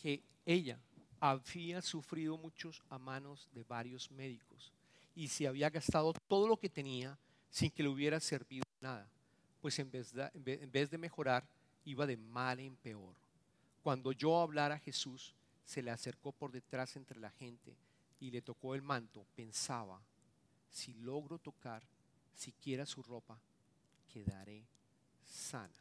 que 0.00 0.22
ella 0.46 0.78
había 1.18 1.82
sufrido 1.82 2.38
muchos 2.38 2.82
a 2.88 2.98
manos 2.98 3.48
de 3.52 3.64
varios 3.64 4.10
médicos 4.10 4.72
y 5.14 5.28
se 5.28 5.46
había 5.46 5.68
gastado 5.68 6.14
todo 6.26 6.48
lo 6.48 6.56
que 6.56 6.70
tenía 6.70 7.18
sin 7.50 7.70
que 7.70 7.82
le 7.82 7.90
hubiera 7.90 8.18
servido 8.20 8.64
nada, 8.80 9.06
pues 9.60 9.78
en 9.78 9.90
vez, 9.90 10.12
de, 10.12 10.30
en 10.34 10.70
vez 10.70 10.90
de 10.90 10.96
mejorar, 10.96 11.46
iba 11.84 12.06
de 12.06 12.16
mal 12.16 12.60
en 12.60 12.76
peor. 12.76 13.19
Cuando 13.82 14.12
yo 14.12 14.40
hablara 14.40 14.76
a 14.76 14.78
Jesús, 14.78 15.34
se 15.64 15.82
le 15.82 15.90
acercó 15.90 16.32
por 16.32 16.52
detrás 16.52 16.96
entre 16.96 17.18
la 17.20 17.30
gente 17.30 17.76
y 18.18 18.30
le 18.30 18.42
tocó 18.42 18.74
el 18.74 18.82
manto. 18.82 19.24
Pensaba, 19.34 20.00
si 20.68 20.94
logro 20.94 21.38
tocar 21.38 21.82
siquiera 22.34 22.86
su 22.86 23.02
ropa, 23.02 23.38
quedaré 24.12 24.64
sana. 25.24 25.74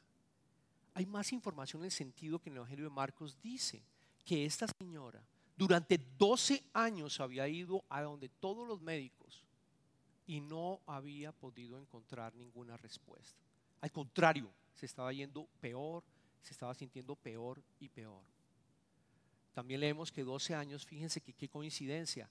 Hay 0.94 1.06
más 1.06 1.32
información 1.34 1.82
en 1.82 1.86
el 1.86 1.92
sentido 1.92 2.40
que 2.40 2.50
en 2.50 2.54
el 2.54 2.58
Evangelio 2.58 2.86
de 2.86 2.96
Marcos 2.96 3.38
dice 3.42 3.82
que 4.26 4.46
esta 4.46 4.68
señora 4.80 5.22
durante 5.60 5.98
12 6.18 6.64
años 6.74 7.20
había 7.20 7.48
ido 7.48 7.84
a 7.90 8.02
donde 8.02 8.30
todos 8.30 8.66
los 8.66 8.82
médicos 8.82 9.44
y 10.26 10.40
no 10.40 10.80
había 10.86 11.32
podido 11.32 11.78
encontrar 11.78 12.34
ninguna 12.36 12.78
respuesta. 12.78 13.38
Al 13.82 13.92
contrario, 13.92 14.50
se 14.76 14.86
estaba 14.86 15.12
yendo 15.12 15.48
peor, 15.60 16.04
se 16.42 16.54
estaba 16.54 16.74
sintiendo 16.74 17.16
peor 17.16 17.62
y 17.80 17.90
peor. 17.90 18.24
También 19.54 19.80
leemos 19.82 20.12
que 20.12 20.24
12 20.24 20.56
años, 20.56 20.86
fíjense 20.86 21.22
que 21.22 21.34
qué 21.34 21.50
coincidencia, 21.50 22.30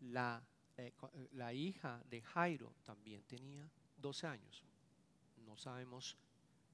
la, 0.00 0.42
eh, 0.76 0.92
eh, 1.14 1.28
la 1.32 1.52
hija 1.52 2.02
de 2.10 2.20
Jairo 2.20 2.74
también 2.84 3.22
tenía 3.22 3.68
12 3.96 4.26
años. 4.26 4.62
No 5.44 5.56
sabemos 5.56 6.16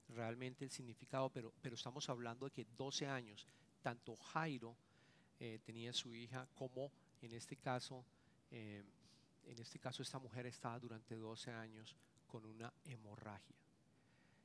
realmente 0.09 0.65
el 0.65 0.71
significado, 0.71 1.31
pero, 1.31 1.53
pero 1.63 1.75
estamos 1.75 2.09
hablando 2.09 2.47
de 2.47 2.53
que 2.53 2.67
12 2.77 3.07
años, 3.07 3.47
tanto 3.83 4.17
Jairo 4.17 4.77
eh, 5.39 5.61
tenía 5.65 5.93
su 5.93 6.15
hija 6.15 6.49
como 6.55 6.91
en 7.21 7.33
este 7.33 7.57
caso 7.57 8.05
en 9.47 9.59
este 9.59 9.79
caso 9.79 10.03
esta 10.03 10.19
mujer 10.19 10.47
estaba 10.47 10.79
durante 10.79 11.17
12 11.17 11.53
años 11.53 11.97
con 12.27 12.45
una 12.45 12.73
hemorragia. 12.85 13.57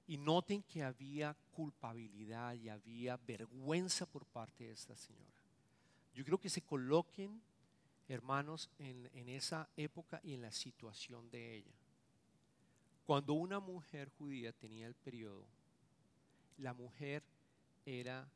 Y 0.08 0.18
noten 0.18 0.64
que 0.64 0.84
había 0.84 1.36
culpabilidad 1.52 2.54
y 2.54 2.70
había 2.70 3.18
vergüenza 3.18 4.06
por 4.06 4.26
parte 4.26 4.64
de 4.66 4.72
esta 4.72 4.96
señora. 4.96 5.38
Yo 6.18 6.26
creo 6.26 6.40
que 6.40 6.50
se 6.50 6.62
coloquen, 6.62 7.42
hermanos, 8.08 8.72
en, 8.80 9.30
esa 9.30 9.70
época 9.78 10.20
y 10.24 10.34
en 10.34 10.42
la 10.42 10.52
situación 10.52 11.30
de 11.30 11.58
ella. 11.58 11.76
Cuando 13.06 13.34
una 13.34 13.60
mujer 13.60 14.10
judía 14.18 14.52
tenía 14.52 14.88
el 14.88 14.96
periodo, 14.96 15.46
la 16.58 16.74
mujer 16.74 17.22
era, 17.86 18.28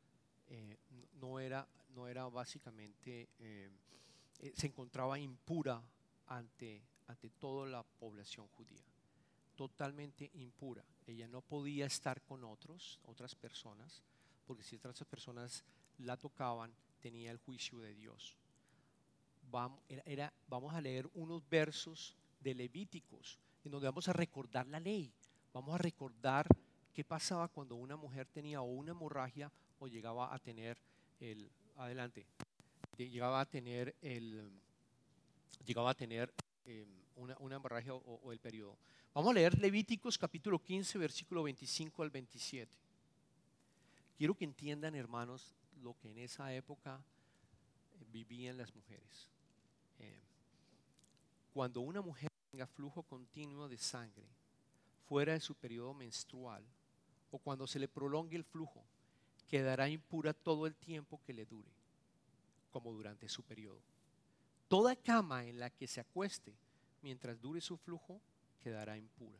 eh, 0.48 0.78
no, 1.20 1.40
era, 1.40 1.66
no 1.94 2.06
era 2.06 2.28
básicamente, 2.28 3.28
eh, 3.40 3.68
eh, 4.38 4.52
se 4.54 4.68
encontraba 4.68 5.18
impura 5.18 5.82
ante, 6.28 6.82
ante 7.08 7.30
toda 7.30 7.68
la 7.68 7.82
población 7.82 8.46
judía, 8.56 8.84
totalmente 9.68 10.28
impura. 10.34 10.84
Ella 11.06 11.28
no 11.28 11.40
podía 11.40 11.86
estar 11.86 12.20
con 12.22 12.42
otros, 12.42 12.98
otras 13.04 13.36
personas, 13.36 14.02
porque 14.44 14.64
si 14.64 14.74
otras 14.74 15.04
personas 15.04 15.64
la 15.98 16.16
tocaban, 16.16 16.74
tenía 17.00 17.30
el 17.30 17.38
juicio 17.38 17.78
de 17.78 17.94
Dios. 17.94 18.36
Vamos, 19.52 19.80
era, 19.88 20.32
vamos 20.48 20.74
a 20.74 20.80
leer 20.80 21.08
unos 21.14 21.48
versos 21.48 22.16
de 22.40 22.56
Levíticos, 22.56 23.38
en 23.64 23.70
donde 23.70 23.86
vamos 23.86 24.08
a 24.08 24.12
recordar 24.12 24.66
la 24.66 24.80
ley, 24.80 25.12
vamos 25.52 25.76
a 25.76 25.78
recordar 25.78 26.48
qué 26.92 27.04
pasaba 27.04 27.46
cuando 27.46 27.76
una 27.76 27.94
mujer 27.96 28.26
tenía 28.26 28.62
o 28.62 28.64
una 28.64 28.90
hemorragia 28.90 29.52
o 29.78 29.86
llegaba 29.86 30.34
a 30.34 30.40
tener 30.40 30.76
el, 31.20 31.48
adelante, 31.76 32.26
llegaba 32.96 33.40
a 33.40 33.46
tener 33.46 33.94
el, 34.02 34.50
llegaba 35.64 35.90
a 35.90 35.94
tener 35.94 36.34
em, 36.64 36.86
una, 37.16 37.36
una, 37.38 37.56
hemorragia 37.56 37.94
o, 37.94 38.32
el 38.32 38.38
periodo. 38.38 38.76
Vamos 39.14 39.30
a 39.30 39.34
leer 39.34 39.58
Levíticos 39.58 40.16
capítulo 40.16 40.58
15, 40.58 40.98
versículo 40.98 41.42
25 41.42 42.02
al 42.02 42.10
27. 42.10 42.70
Quiero 44.16 44.34
que 44.34 44.44
entiendan, 44.44 44.94
hermanos, 44.94 45.54
lo 45.82 45.96
que 45.98 46.10
en 46.10 46.18
esa 46.18 46.52
época 46.52 47.00
eh, 47.94 48.04
vivían 48.10 48.56
las 48.56 48.74
mujeres. 48.74 49.30
Em, 49.98 50.20
cuando 51.52 51.80
una 51.80 52.00
mujer 52.00 52.30
tenga 52.50 52.66
flujo 52.66 53.02
continuo 53.02 53.68
de 53.68 53.78
sangre 53.78 54.26
fuera 55.06 55.32
de 55.32 55.40
su 55.40 55.54
periodo 55.54 55.94
menstrual 55.94 56.64
o 57.30 57.38
cuando 57.38 57.66
se 57.66 57.78
le 57.78 57.88
prolongue 57.88 58.36
el 58.36 58.44
flujo, 58.44 58.84
quedará 59.48 59.88
impura 59.88 60.32
todo 60.32 60.66
el 60.66 60.74
tiempo 60.74 61.20
que 61.26 61.32
le 61.32 61.44
dure, 61.44 61.70
como 62.70 62.92
durante 62.92 63.28
su 63.28 63.42
periodo. 63.42 63.91
Toda 64.72 64.96
cama 64.96 65.44
en 65.44 65.60
la 65.60 65.68
que 65.68 65.86
se 65.86 66.00
acueste 66.00 66.56
mientras 67.02 67.38
dure 67.38 67.60
su 67.60 67.76
flujo 67.76 68.22
quedará 68.58 68.96
impura, 68.96 69.38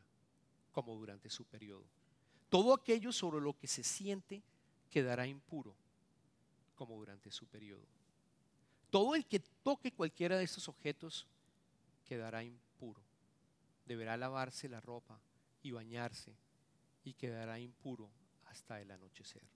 como 0.71 0.93
durante 0.93 1.27
su 1.27 1.43
periodo. 1.43 1.87
Todo 2.49 2.71
aquello 2.71 3.11
sobre 3.11 3.41
lo 3.41 3.57
que 3.57 3.67
se 3.67 3.81
siente 3.81 4.43
quedará 4.91 5.25
impuro, 5.25 5.73
como 6.75 6.97
durante 6.97 7.31
su 7.31 7.47
periodo. 7.47 7.87
Todo 8.91 9.15
el 9.15 9.25
que 9.25 9.39
toque 9.39 9.91
cualquiera 9.91 10.37
de 10.37 10.43
estos 10.43 10.69
objetos 10.69 11.25
quedará 12.05 12.43
impuro. 12.43 13.01
Deberá 13.87 14.15
lavarse 14.17 14.69
la 14.69 14.81
ropa 14.81 15.19
y 15.63 15.71
bañarse 15.71 16.31
y 17.03 17.13
quedará 17.13 17.59
impuro 17.59 18.07
hasta 18.45 18.79
el 18.79 18.91
anochecer. 18.91 19.52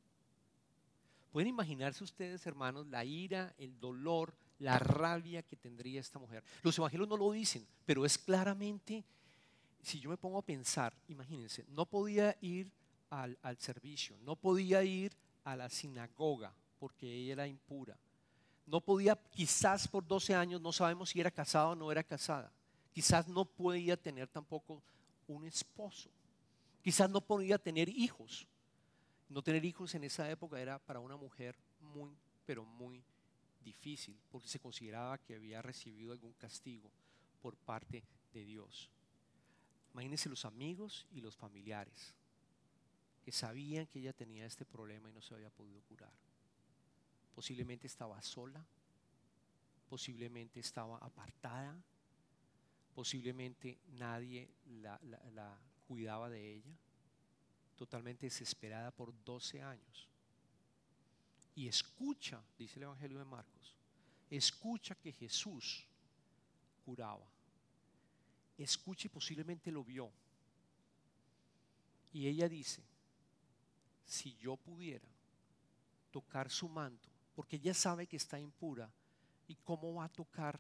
Pueden 1.38 1.50
imaginarse 1.50 2.04
ustedes, 2.04 2.48
hermanos, 2.48 2.88
la 2.88 3.06
ira, 3.06 3.54
el 3.60 3.80
dolor, 3.80 4.34
la 4.58 4.80
rabia 4.80 5.44
que 5.44 5.56
tendría 5.56 6.00
esta 6.00 6.18
mujer. 6.18 6.44
Los 6.64 6.76
evangelios 6.80 7.08
no 7.08 7.16
lo 7.16 7.32
dicen, 7.32 7.64
pero 7.86 8.08
es 8.08 8.18
claramente, 8.18 9.06
si 9.80 10.00
yo 10.00 10.10
me 10.10 10.18
pongo 10.18 10.40
a 10.40 10.42
pensar, 10.42 10.96
imagínense, 11.10 11.64
no 11.68 11.86
podía 11.86 12.36
ir 12.42 12.72
al, 13.12 13.38
servicio, 13.60 14.18
no 14.24 14.36
podía 14.36 14.84
ir 14.84 15.16
a 15.44 15.56
la 15.56 15.70
sinagoga 15.70 16.52
porque 16.80 17.06
ella 17.06 17.34
era 17.34 17.48
impura. 17.48 17.96
No 18.66 18.82
podía, 18.82 19.16
quizás 19.16 19.88
por 19.88 20.08
12 20.08 20.34
años, 20.34 20.60
no 20.60 20.72
sabemos 20.72 21.12
si 21.12 21.20
era 21.20 21.30
casada 21.30 21.68
o 21.68 21.76
no 21.76 21.92
era 21.92 22.02
casada. 22.02 22.52
Quizás 22.92 23.28
no 23.28 23.46
podía 23.46 23.96
tener 23.96 24.28
tampoco 24.28 24.82
un 25.28 25.46
esposo. 25.46 26.10
Quizás 26.82 27.12
no 27.12 27.22
podía 27.22 27.60
tener 27.60 27.90
hijos. 27.90 28.48
No 29.30 29.42
tener 29.42 29.64
hijos 29.66 29.94
en 29.96 30.04
esa 30.04 30.30
época 30.30 30.60
era 30.60 30.80
para 30.80 31.00
una 31.00 31.18
mujer 31.18 31.58
muy, 31.80 32.18
pero 32.46 32.64
muy 32.64 33.04
difícil, 33.62 34.18
porque 34.32 34.48
se 34.48 34.60
consideraba 34.60 35.18
que 35.18 35.36
había 35.36 35.62
recibido 35.62 36.14
algún 36.14 36.34
castigo 36.34 36.90
por 37.42 37.58
parte 37.58 38.04
de 38.34 38.46
Dios. 38.46 38.90
Imagínense 39.94 40.30
los 40.30 40.46
amigos 40.46 41.08
y 41.12 41.22
los 41.22 41.36
familiares 41.36 42.16
que 43.28 43.32
sabían 43.34 43.88
que 43.88 44.00
ella 44.00 44.14
tenía 44.14 44.46
este 44.46 44.64
problema 44.64 45.10
y 45.10 45.14
no 45.14 45.22
se 45.22 45.34
había 45.34 45.50
podido 45.50 45.82
curar. 45.82 46.14
Posiblemente 47.36 47.86
estaba 47.86 48.22
sola, 48.22 48.66
posiblemente 49.90 50.62
estaba 50.62 50.98
apartada, 51.00 51.76
posiblemente 52.96 53.80
nadie 53.90 54.50
la, 54.66 55.60
cuidaba 55.88 56.30
de 56.30 56.54
ella, 56.56 56.78
totalmente 57.78 58.26
desesperada 58.26 58.92
por 58.92 59.14
12 59.24 59.62
años. 59.62 60.10
Y 61.56 61.68
escucha, 61.68 62.44
dice 62.58 62.78
el 62.78 62.84
Evangelio 62.84 63.20
de 63.20 63.26
Marcos, 63.26 63.76
escucha 64.30 64.96
que 64.96 65.14
Jesús 65.14 65.88
curaba. 66.84 67.26
Escucha 68.58 69.08
y 69.08 69.10
posiblemente 69.10 69.72
lo 69.72 69.84
vio. 69.84 70.12
Y 72.12 72.28
ella 72.28 72.50
dice, 72.50 72.84
si 74.06 74.36
yo 74.38 74.58
pudiera 74.58 75.08
tocar 76.12 76.50
su 76.50 76.68
manto, 76.68 77.10
porque 77.36 77.58
ella 77.58 77.74
sabe 77.74 78.08
que 78.08 78.18
está 78.18 78.40
impura, 78.40 78.92
¿y 79.48 79.56
cómo 79.56 79.94
va 79.94 80.06
a 80.06 80.10
tocar 80.10 80.60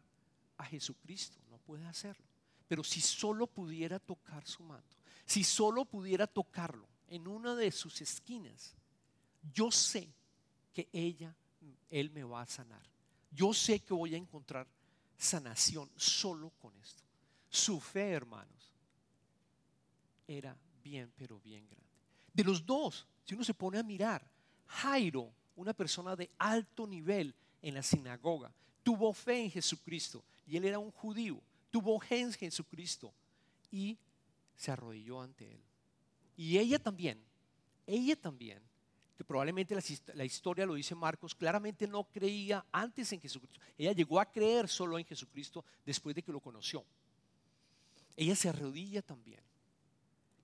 a 0.58 0.66
Jesucristo? 0.66 1.38
No 1.50 1.58
puede 1.58 1.86
hacerlo. 1.86 2.26
Pero 2.68 2.84
si 2.84 3.02
solo 3.02 3.48
pudiera 3.48 4.00
tocar 4.00 4.46
su 4.46 4.64
manto, 4.64 4.98
si 5.26 5.44
solo 5.44 5.86
pudiera 5.86 6.28
tocarlo 6.28 6.88
en 7.10 7.28
una 7.28 7.56
de 7.56 7.72
sus 7.72 8.02
esquinas, 8.02 8.76
yo 9.54 9.72
sé 9.72 10.10
que 10.74 10.90
ella, 10.92 11.36
él 11.90 12.12
me 12.12 12.24
va 12.24 12.42
a 12.42 12.48
sanar. 12.48 12.84
Yo 13.32 13.54
sé 13.54 13.80
que 13.80 13.94
voy 13.94 14.16
a 14.16 14.18
encontrar 14.18 14.68
sanación 15.18 15.90
solo 15.96 16.52
con 16.62 16.76
esto. 16.78 17.04
Su 17.50 17.80
fe, 17.80 18.12
hermanos, 18.12 18.74
era 20.28 20.56
bien, 20.84 21.12
pero 21.16 21.40
bien 21.40 21.68
grande. 21.68 21.88
De 22.34 22.44
los 22.44 22.66
dos, 22.66 23.08
si 23.26 23.34
uno 23.34 23.44
se 23.44 23.54
pone 23.54 23.80
a 23.80 23.84
mirar, 23.84 24.30
Jairo, 24.68 25.34
una 25.56 25.74
persona 25.74 26.16
de 26.16 26.30
alto 26.38 26.86
nivel 26.86 27.34
en 27.62 27.74
la 27.74 27.84
sinagoga, 27.84 28.54
tuvo 28.84 29.12
fe 29.14 29.44
en 29.44 29.52
Jesucristo 29.52 30.24
y 30.46 30.58
él 30.58 30.66
era 30.66 30.80
un 30.80 30.92
judío, 30.92 31.42
tuvo 31.72 32.00
fe 32.00 32.20
en 32.22 32.34
Jesucristo 32.34 33.14
y 33.72 33.98
se 34.56 34.72
arrodilló 34.72 35.22
ante 35.22 35.52
él. 35.52 35.62
Y 36.38 36.58
ella 36.60 36.80
también, 36.80 37.20
ella 37.88 38.16
también, 38.16 38.62
que 39.18 39.24
probablemente 39.24 39.74
la, 39.74 39.82
la, 40.14 40.24
historia 40.24 40.68
lo 40.68 40.76
dice 40.76 40.94
Marcos, 40.94 41.34
claramente 41.34 41.88
no 41.88 42.04
creía 42.04 42.64
antes 42.72 43.12
en 43.12 43.20
Jesucristo. 43.20 43.60
Ella 43.76 43.92
llegó 43.92 44.20
a 44.20 44.32
creer 44.32 44.70
solo 44.70 45.00
en 45.00 45.06
Jesucristo 45.06 45.66
después 45.84 46.16
de 46.16 46.22
que 46.22 46.32
lo 46.32 46.40
conoció. 46.40 46.86
Ella 48.16 48.36
se 48.36 48.50
arrodilla 48.50 49.02
también. 49.02 49.42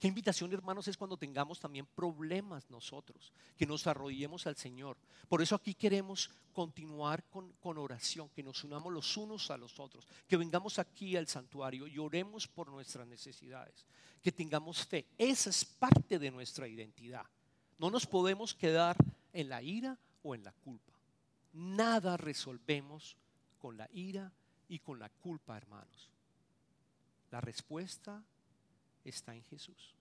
Qué 0.04 0.10
invitación, 0.10 0.52
hermanos, 0.52 0.86
es 0.90 0.98
cuando 0.98 1.16
tengamos 1.16 1.62
también 1.62 1.86
problemas 1.86 2.70
nosotros, 2.70 3.32
que 3.56 3.66
nos 3.66 3.88
arrodillemos 3.88 4.46
al 4.48 4.58
Señor. 4.58 4.98
Por 5.30 5.42
eso 5.42 5.56
aquí 5.56 5.76
queremos 5.76 6.30
continuar 6.52 7.24
con, 7.30 7.54
con, 7.54 7.78
oración, 7.78 8.28
que 8.28 8.44
nos 8.44 8.66
unamos 8.66 8.92
los 8.92 9.16
unos 9.16 9.50
a 9.50 9.56
los 9.56 9.80
otros, 9.80 10.06
que 10.28 10.36
vengamos 10.36 10.78
aquí 10.78 11.16
al 11.16 11.30
santuario 11.30 11.88
y 11.88 12.00
oremos 12.00 12.50
por 12.50 12.68
nuestras 12.68 13.08
necesidades, 13.08 13.86
que 14.22 14.34
tengamos 14.34 14.86
fe. 14.86 15.08
Esa 15.18 15.52
es 15.52 15.64
parte 15.64 16.20
de 16.20 16.32
nuestra 16.32 16.68
identidad. 16.68 17.26
No 17.80 17.90
nos 17.90 18.06
podemos 18.06 18.54
quedar 18.54 18.98
en 19.32 19.48
la 19.48 19.62
ira 19.62 19.98
o 20.22 20.36
en 20.36 20.44
la 20.44 20.52
culpa. 20.52 21.00
Nada 21.54 22.18
resolvemos 22.18 23.16
con 23.58 23.78
la 23.78 23.88
ira 23.94 24.34
y 24.68 24.80
con 24.80 25.00
la 25.00 25.08
culpa, 25.08 25.56
hermanos. 25.56 26.10
La 27.32 27.40
respuesta 27.40 28.22
está 29.06 29.36
en 29.36 29.44
Jesús. 29.44 29.96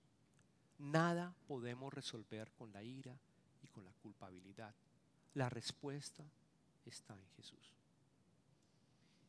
Nada 0.83 1.33
podemos 1.47 1.95
resolver 1.95 2.51
con 2.59 2.73
la 2.73 2.83
ira 2.83 3.17
y 3.63 3.69
con 3.69 3.85
la 3.85 3.93
culpabilidad. 4.03 4.75
La 5.35 5.49
respuesta 5.49 6.25
está 6.85 7.15
en 7.15 7.29
Jesús. 7.37 7.73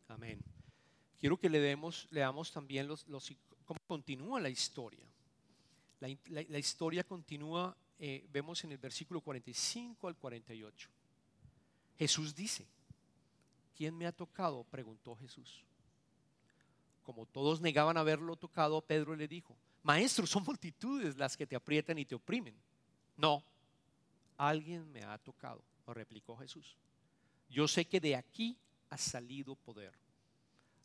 Amén. 0.08 0.40
Quiero 1.20 1.38
que 1.38 1.50
le 1.50 1.60
demos, 1.60 2.08
leamos 2.10 2.52
también 2.52 2.88
los, 2.88 3.06
cómo 3.66 3.80
continúa 3.86 4.42
la 4.42 4.50
historia. 4.50 5.06
La, 6.00 6.58
historia 6.58 7.04
continúa, 7.04 7.78
eh, 8.00 8.28
vemos 8.32 8.64
en 8.64 8.72
el 8.72 8.80
versículo 8.80 9.22
45 9.22 10.08
al 10.08 10.16
48. 10.18 10.90
Jesús 12.00 12.34
dice, 12.34 12.66
¿quién 13.78 13.96
me 13.96 14.08
ha 14.08 14.12
tocado? 14.12 14.64
preguntó 14.64 15.16
Jesús. 15.16 15.64
Como 17.04 17.28
todos 17.28 17.62
negaban 17.62 17.96
haberlo 17.96 18.36
tocado, 18.38 18.82
Pedro 18.82 19.16
le 19.16 19.28
dijo, 19.28 19.56
Maestro, 19.84 20.26
son 20.26 20.44
multitudes 20.44 21.18
las 21.18 21.38
que 21.38 21.46
te 21.46 21.56
aprietan 21.56 21.98
y 21.98 22.06
te 22.06 22.16
oprimen. 22.16 22.56
No, 23.18 23.44
alguien 24.38 24.92
me 24.92 25.04
ha 25.04 25.18
tocado, 25.18 25.64
replicó 25.88 26.38
Jesús. 26.38 26.76
Yo 27.50 27.68
sé 27.68 27.86
que 27.86 28.00
de 28.00 28.16
aquí 28.16 28.58
ha 28.90 28.98
salido 28.98 29.56
poder. 29.56 29.94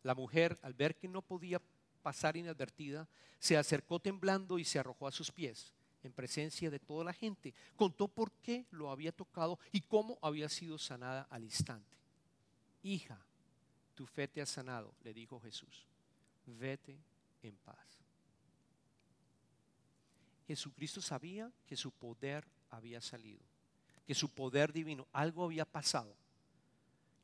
La 0.03 0.15
mujer, 0.15 0.59
al 0.63 0.75
ver 0.75 0.97
que 0.97 1.09
no 1.09 1.23
podía 1.23 1.61
pasar 2.03 2.37
inadvertida, 2.37 3.09
se 3.39 3.57
acercó 3.57 4.01
temblando 4.01 4.59
y 4.59 4.65
se 4.65 4.79
arrojó 4.79 5.07
a 5.07 5.13
sus 5.13 5.31
pies 5.31 5.73
en 6.03 6.13
presencia 6.13 6.71
de 6.71 6.79
toda 6.79 7.05
la 7.05 7.13
gente. 7.13 7.55
Contó 7.77 8.09
por 8.09 8.33
qué 8.43 8.67
lo 8.71 8.91
había 8.91 9.13
tocado 9.13 9.59
y 9.73 9.81
cómo 9.81 10.19
había 10.23 10.49
sido 10.49 10.79
sanada 10.79 11.27
al 11.31 11.45
instante. 11.45 11.97
Hija, 12.83 13.19
tu 13.95 14.07
fe 14.07 14.29
te 14.29 14.41
ha 14.41 14.47
sanado, 14.47 14.95
le 15.03 15.15
dijo 15.15 15.41
Jesús 15.41 15.89
vete 16.57 16.99
en 17.43 17.57
paz. 17.59 17.98
Jesucristo 20.49 21.03
sabía 21.03 21.53
que 21.67 21.77
su 21.77 21.91
poder 21.91 22.45
había 22.71 23.01
salido, 23.03 23.45
que 24.07 24.15
su 24.15 24.31
poder 24.31 24.73
divino, 24.73 25.07
algo 25.13 25.45
había 25.45 25.67
pasado. 25.67 26.17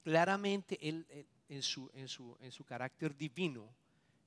Claramente 0.02 0.78
él, 0.86 1.06
en, 1.48 1.62
su, 1.62 1.90
en, 1.94 2.06
su, 2.06 2.36
en, 2.40 2.52
su, 2.52 2.64
carácter 2.64 3.16
divino, 3.16 3.66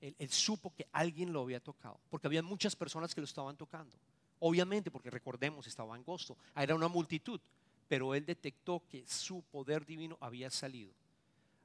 él, 0.02 0.30
supo 0.30 0.74
que 0.74 0.88
alguien 0.92 1.32
lo 1.32 1.44
había 1.44 1.60
tocado, 1.60 2.00
porque 2.10 2.26
había 2.26 2.42
muchas 2.42 2.76
personas 2.76 3.14
que 3.14 3.22
lo 3.22 3.26
estaban 3.26 3.56
tocando. 3.56 3.96
Obviamente, 4.40 4.90
porque 4.90 5.12
recordemos, 5.12 5.68
estaba 5.68 5.94
angosto, 5.94 6.36
era 6.56 6.74
una 6.74 6.88
multitud, 6.88 7.40
pero 7.88 8.16
él 8.16 8.26
detectó 8.26 8.82
que 8.90 9.06
su 9.08 9.44
poder 9.44 9.86
divino 9.86 10.18
había 10.20 10.50
salido. 10.50 10.92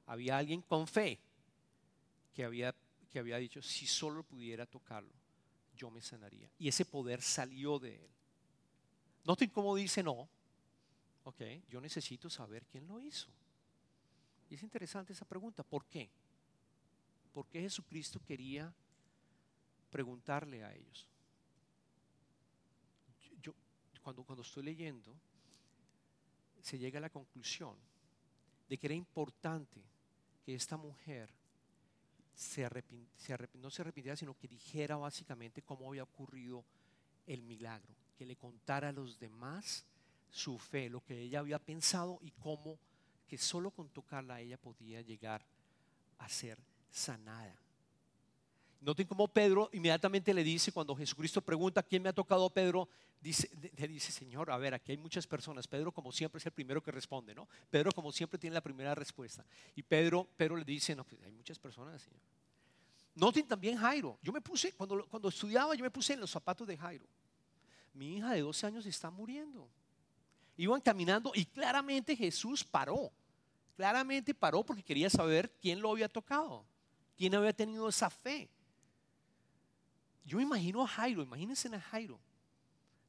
Había 0.05 0.37
alguien 0.37 0.61
con 0.61 0.87
fe 0.87 1.19
que 2.35 2.45
había 2.45 2.75
que 3.13 3.19
había 3.19 3.37
dicho, 3.37 3.61
si 3.61 3.85
solo 3.85 4.23
pudiera 4.23 4.65
tocarlo, 4.65 5.13
yo 5.75 5.89
me 5.89 6.01
sanaría. 6.01 6.49
Y 6.57 6.67
ese 6.67 6.85
poder 6.85 7.21
salió 7.21 7.79
de 7.79 7.95
él. 7.95 8.09
Noten 9.23 9.49
cómo 9.49 9.75
dice 9.75 10.03
no. 10.03 10.29
Ok, 11.23 11.41
yo 11.69 11.79
necesito 11.79 12.29
saber 12.29 12.65
quién 12.65 12.87
lo 12.87 12.99
hizo. 12.99 13.29
Y 14.49 14.55
es 14.55 14.63
interesante 14.63 15.13
esa 15.13 15.25
pregunta. 15.25 15.63
¿Por 15.63 15.85
qué? 15.85 16.09
¿Por 17.33 17.47
qué 17.47 17.61
Jesucristo 17.61 18.19
quería 18.23 18.73
preguntarle 19.89 20.63
a 20.63 20.73
ellos? 20.73 21.07
Yo, 23.41 23.53
cuando, 24.03 24.23
cuando 24.23 24.43
estoy 24.43 24.63
leyendo, 24.63 25.15
se 26.61 26.77
llega 26.77 26.99
a 26.99 27.01
la 27.01 27.09
conclusión 27.09 27.75
de 28.69 28.77
que 28.77 28.87
era 28.87 28.95
importante 28.95 29.81
que 30.45 30.53
esta 30.55 30.77
mujer 30.77 31.29
no 32.33 33.69
se 33.69 33.81
arrepintiera, 33.81 34.15
sino 34.15 34.37
que 34.37 34.47
dijera 34.47 34.95
básicamente 34.97 35.61
cómo 35.61 35.87
había 35.87 36.03
ocurrido 36.03 36.63
el 37.27 37.41
milagro, 37.41 37.93
que 38.17 38.25
le 38.25 38.35
contara 38.35 38.89
a 38.89 38.91
los 38.91 39.19
demás 39.19 39.85
su 40.29 40.57
fe, 40.57 40.89
lo 40.89 41.01
que 41.01 41.19
ella 41.21 41.39
había 41.39 41.59
pensado 41.59 42.19
y 42.21 42.31
cómo 42.31 42.77
que 43.27 43.37
solo 43.37 43.71
con 43.71 43.89
tocarla 43.89 44.41
ella 44.41 44.57
podía 44.57 45.01
llegar 45.01 45.45
a 46.17 46.29
ser 46.29 46.59
sanada. 46.91 47.55
Noten 48.83 49.07
cómo 49.07 49.29
Pedro 49.29 49.69
inmediatamente 49.71 50.33
le 50.33 50.43
dice, 50.43 50.71
cuando 50.73 50.93
Jesucristo 50.93 51.41
pregunta 51.41 51.81
quién 51.81 52.03
me 52.03 52.09
ha 52.09 52.13
tocado, 52.13 52.49
Pedro 52.49 52.89
dice, 53.21 53.49
le 53.77 53.87
dice, 53.87 54.11
Señor, 54.11 54.51
a 54.51 54.57
ver, 54.57 54.73
aquí 54.73 54.91
hay 54.91 54.97
muchas 54.97 55.25
personas. 55.25 55.67
Pedro 55.67 55.93
como 55.93 56.11
siempre 56.11 56.39
es 56.39 56.45
el 56.45 56.51
primero 56.51 56.83
que 56.83 56.91
responde, 56.91 57.33
¿no? 57.33 57.47
Pedro 57.69 57.93
como 57.93 58.11
siempre 58.11 58.37
tiene 58.37 58.55
la 58.55 58.61
primera 58.61 58.93
respuesta. 58.93 59.45
Y 59.75 59.83
Pedro, 59.83 60.27
Pedro 60.35 60.57
le 60.57 60.65
dice, 60.65 60.95
no, 60.95 61.05
pues 61.05 61.21
hay 61.23 61.31
muchas 61.31 61.57
personas, 61.57 62.01
Señor. 62.01 62.19
Noten 63.15 63.47
también 63.47 63.77
Jairo. 63.77 64.19
Yo 64.21 64.33
me 64.33 64.41
puse, 64.41 64.73
cuando, 64.73 65.05
cuando 65.07 65.29
estudiaba, 65.29 65.75
yo 65.75 65.83
me 65.83 65.91
puse 65.91 66.13
en 66.13 66.19
los 66.19 66.31
zapatos 66.31 66.67
de 66.67 66.77
Jairo. 66.77 67.05
Mi 67.93 68.17
hija 68.17 68.33
de 68.33 68.41
12 68.41 68.67
años 68.67 68.85
está 68.85 69.09
muriendo. 69.09 69.69
Iban 70.57 70.81
caminando 70.81 71.31
y 71.33 71.45
claramente 71.45 72.17
Jesús 72.17 72.65
paró. 72.65 73.11
Claramente 73.77 74.33
paró 74.33 74.63
porque 74.65 74.83
quería 74.83 75.09
saber 75.09 75.51
quién 75.61 75.81
lo 75.81 75.91
había 75.91 76.09
tocado, 76.09 76.65
quién 77.15 77.33
había 77.33 77.53
tenido 77.53 77.87
esa 77.87 78.09
fe. 78.09 78.49
Yo 80.25 80.37
me 80.37 80.43
imagino 80.43 80.83
a 80.83 80.87
Jairo, 80.87 81.21
imagínense 81.21 81.67
a 81.73 81.79
Jairo. 81.79 82.19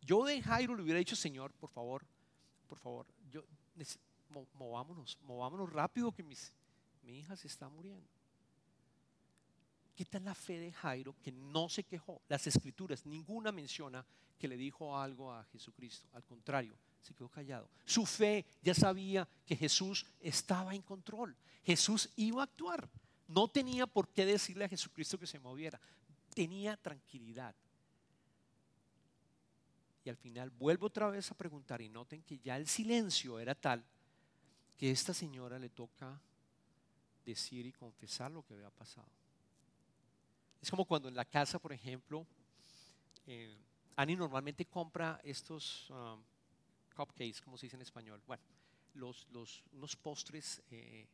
Yo 0.01 0.25
de 0.25 0.43
Jairo 0.43 0.75
le 0.75 0.83
hubiera 0.83 0.99
dicho, 0.99 1.17
Señor, 1.17 1.53
por 1.53 1.71
favor, 1.71 2.05
por 2.69 2.79
favor, 2.79 3.07
movámonos, 4.55 5.19
movámonos 5.23 5.73
rápido 5.73 6.13
que 6.13 6.23
mi 6.23 6.37
hija 7.19 7.37
se 7.37 7.47
está 7.47 7.69
muriendo. 7.69 8.07
¿Qué 9.95 10.05
tal 10.05 10.25
la 10.25 10.35
fe 10.35 10.59
de 10.59 10.73
Jairo 10.73 11.15
que 11.23 11.31
no 11.31 11.69
se 11.69 11.85
quejó? 11.85 12.21
Las 12.29 12.47
escrituras, 12.49 13.07
ninguna 13.07 13.53
menciona 13.53 14.05
que 14.37 14.49
le 14.49 14.57
dijo 14.57 14.99
algo 14.99 15.33
a 15.33 15.45
Jesucristo. 15.45 16.09
Al 16.13 16.25
contrario, 16.25 16.77
se 17.01 17.15
quedó 17.15 17.29
callado. 17.29 17.71
Su 17.85 18.05
fe 18.05 18.45
ya 18.61 18.75
sabía 18.75 19.29
que 19.47 19.55
Jesús 19.55 20.05
estaba 20.21 20.75
en 20.75 20.83
control. 20.83 21.37
Jesús 21.63 22.11
iba 22.17 22.43
a 22.43 22.45
actuar. 22.45 22.89
No 23.29 23.49
tenía 23.49 23.87
por 23.87 24.09
qué 24.09 24.27
decirle 24.27 24.65
a 24.65 24.69
Jesucristo 24.69 25.17
que 25.17 25.27
se 25.27 25.39
moviera. 25.39 25.81
Tenía 26.35 26.77
tranquilidad. 26.77 27.55
Y 30.05 30.11
al 30.11 30.17
final 30.17 30.51
vuelvo 30.51 30.87
otra 30.87 31.09
vez 31.09 31.31
a 31.31 31.35
preguntar 31.35 31.81
y 31.81 31.89
noten 31.89 32.23
que 32.23 32.39
ya 32.39 32.57
el 32.57 32.67
silencio 32.67 33.39
era 33.39 33.55
tal 33.55 33.83
que 34.77 34.91
esta 34.91 35.15
señora 35.15 35.59
le 35.59 35.71
toca 35.71 36.21
decir 37.25 37.65
y 37.65 37.73
confesar 37.73 38.31
lo 38.31 38.43
que 38.43 38.55
había 38.55 38.71
pasado. 38.71 39.09
Es 40.61 40.71
como 40.71 40.85
cuando 40.85 41.09
en 41.09 41.15
la 41.15 41.25
casa, 41.25 41.59
por 41.59 41.73
ejemplo, 41.73 42.27
eh, 43.27 43.57
Annie 43.97 44.17
normalmente 44.17 44.67
compra 44.67 45.21
estos 45.23 45.89
um, 45.91 46.23
cupcakes, 46.95 47.41
como 47.43 47.57
se 47.57 47.67
dice 47.67 47.77
en 47.77 47.83
español. 47.83 48.21
Bueno, 48.27 48.43
los, 48.95 49.27
los, 49.31 49.63
unos 49.73 49.97
postres 49.97 50.63
eh, 50.71 51.07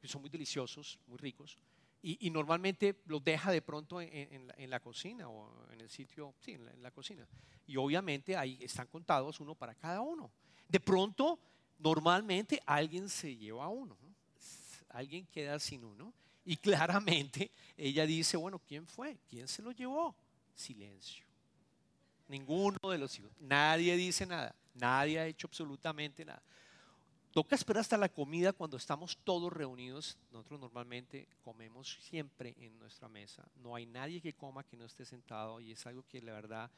que 0.00 0.08
son 0.08 0.20
muy 0.20 0.30
deliciosos, 0.30 0.98
muy 1.06 1.18
ricos, 1.18 1.58
y, 2.02 2.30
normalmente 2.30 3.02
los 3.06 3.24
deja 3.24 3.50
de 3.50 3.62
pronto 3.62 4.00
en, 4.00 4.70
la, 4.70 4.80
cocina 4.80 5.28
o 5.28 5.72
en 5.72 5.80
el 5.80 5.90
sitio, 5.90 6.34
sí, 6.40 6.52
en 6.52 6.64
la, 6.64 6.70
en 6.72 6.82
la, 6.82 6.90
cocina. 6.90 7.26
Y 7.66 7.76
obviamente 7.76 8.36
ahí 8.36 8.58
están 8.60 8.86
contados 8.86 9.40
uno 9.40 9.54
para 9.54 9.74
cada 9.74 10.00
uno. 10.00 10.30
De 10.68 10.78
pronto, 10.78 11.38
normalmente 11.78 12.62
alguien 12.64 13.08
se 13.08 13.36
lleva 13.36 13.68
uno, 13.68 13.96
alguien 14.90 15.26
queda 15.26 15.58
sin 15.58 15.84
uno. 15.84 16.12
Y 16.44 16.56
claramente 16.56 17.50
ella 17.76 18.06
dice, 18.06 18.36
bueno, 18.36 18.60
¿quién 18.60 18.86
fue? 18.86 19.18
¿Quién 19.28 19.48
se 19.48 19.62
lo 19.62 19.72
llevó? 19.72 20.14
Silencio. 20.54 21.26
Ninguno 22.28 22.78
de 22.88 22.98
los 22.98 23.18
hijos. 23.18 23.32
Nadie 23.40 23.96
dice 23.96 24.24
nada. 24.26 24.54
Nadie 24.74 25.18
ha 25.18 25.26
hecho 25.26 25.46
absolutamente 25.46 26.24
nada. 26.24 26.42
Toca 27.36 27.54
esperar 27.54 27.82
hasta 27.82 27.98
la 27.98 28.08
comida 28.08 28.54
cuando 28.54 28.78
estamos 28.78 29.18
todos 29.18 29.52
reunidos. 29.52 30.16
Nosotros 30.32 30.58
normalmente 30.58 31.28
comemos 31.44 31.98
siempre 32.00 32.56
en 32.60 32.78
nuestra 32.78 33.10
mesa. 33.10 33.46
No 33.56 33.74
hay 33.74 33.84
nadie 33.84 34.22
que 34.22 34.32
coma 34.32 34.64
que 34.64 34.74
no 34.74 34.86
esté 34.86 35.04
sentado 35.04 35.60
y 35.60 35.72
es 35.72 35.86
algo 35.86 36.02
que 36.08 36.22
la 36.22 36.32
verdad 36.32 36.70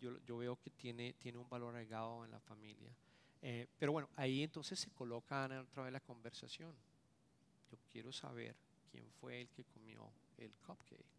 yo, 0.00 0.18
yo 0.24 0.38
veo 0.38 0.56
que 0.56 0.70
tiene, 0.70 1.12
tiene 1.18 1.36
un 1.36 1.46
valor 1.50 1.74
agregado 1.74 2.24
en 2.24 2.30
la 2.30 2.40
familia. 2.40 2.90
Eh, 3.42 3.66
pero 3.78 3.92
bueno, 3.92 4.08
ahí 4.16 4.42
entonces 4.42 4.80
se 4.80 4.90
coloca 4.92 5.44
otra 5.60 5.82
vez 5.82 5.92
la 5.92 6.00
conversación. 6.00 6.74
Yo 7.70 7.76
quiero 7.92 8.10
saber 8.10 8.56
quién 8.90 9.04
fue 9.20 9.42
el 9.42 9.50
que 9.50 9.64
comió 9.64 10.10
el 10.38 10.50
cupcake. 10.66 11.17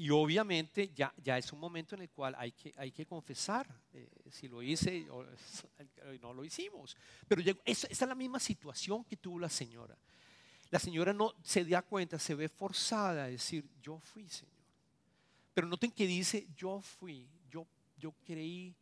Y 0.00 0.10
obviamente 0.10 0.92
ya, 0.94 1.12
ya 1.16 1.36
es 1.38 1.52
un 1.52 1.58
momento 1.58 1.96
en 1.96 2.02
el 2.02 2.10
cual 2.10 2.32
hay 2.38 2.52
que, 2.52 2.72
hay 2.76 2.92
que 2.92 3.04
confesar 3.04 3.68
eh, 3.92 4.08
si 4.30 4.46
lo 4.46 4.62
hice 4.62 5.10
o 5.10 5.24
no 6.22 6.32
lo 6.32 6.44
hicimos. 6.44 6.96
Pero 7.26 7.42
esa, 7.64 7.88
es 7.88 8.00
la 8.02 8.14
misma 8.14 8.38
situación 8.38 9.02
que 9.02 9.16
tuvo 9.16 9.40
la 9.40 9.48
señora. 9.48 9.98
La 10.70 10.78
señora 10.78 11.12
no 11.12 11.34
se 11.42 11.64
da 11.64 11.82
cuenta, 11.82 12.16
se 12.16 12.36
ve 12.36 12.48
forzada 12.48 13.24
a 13.24 13.28
decir, 13.28 13.68
yo 13.82 13.98
fui, 13.98 14.28
Señor. 14.28 14.54
Pero 15.52 15.66
noten 15.66 15.90
que 15.90 16.06
dice, 16.06 16.46
yo 16.56 16.80
fui, 16.80 17.28
yo, 17.50 17.66
yo 17.96 18.12
creí 18.24 18.76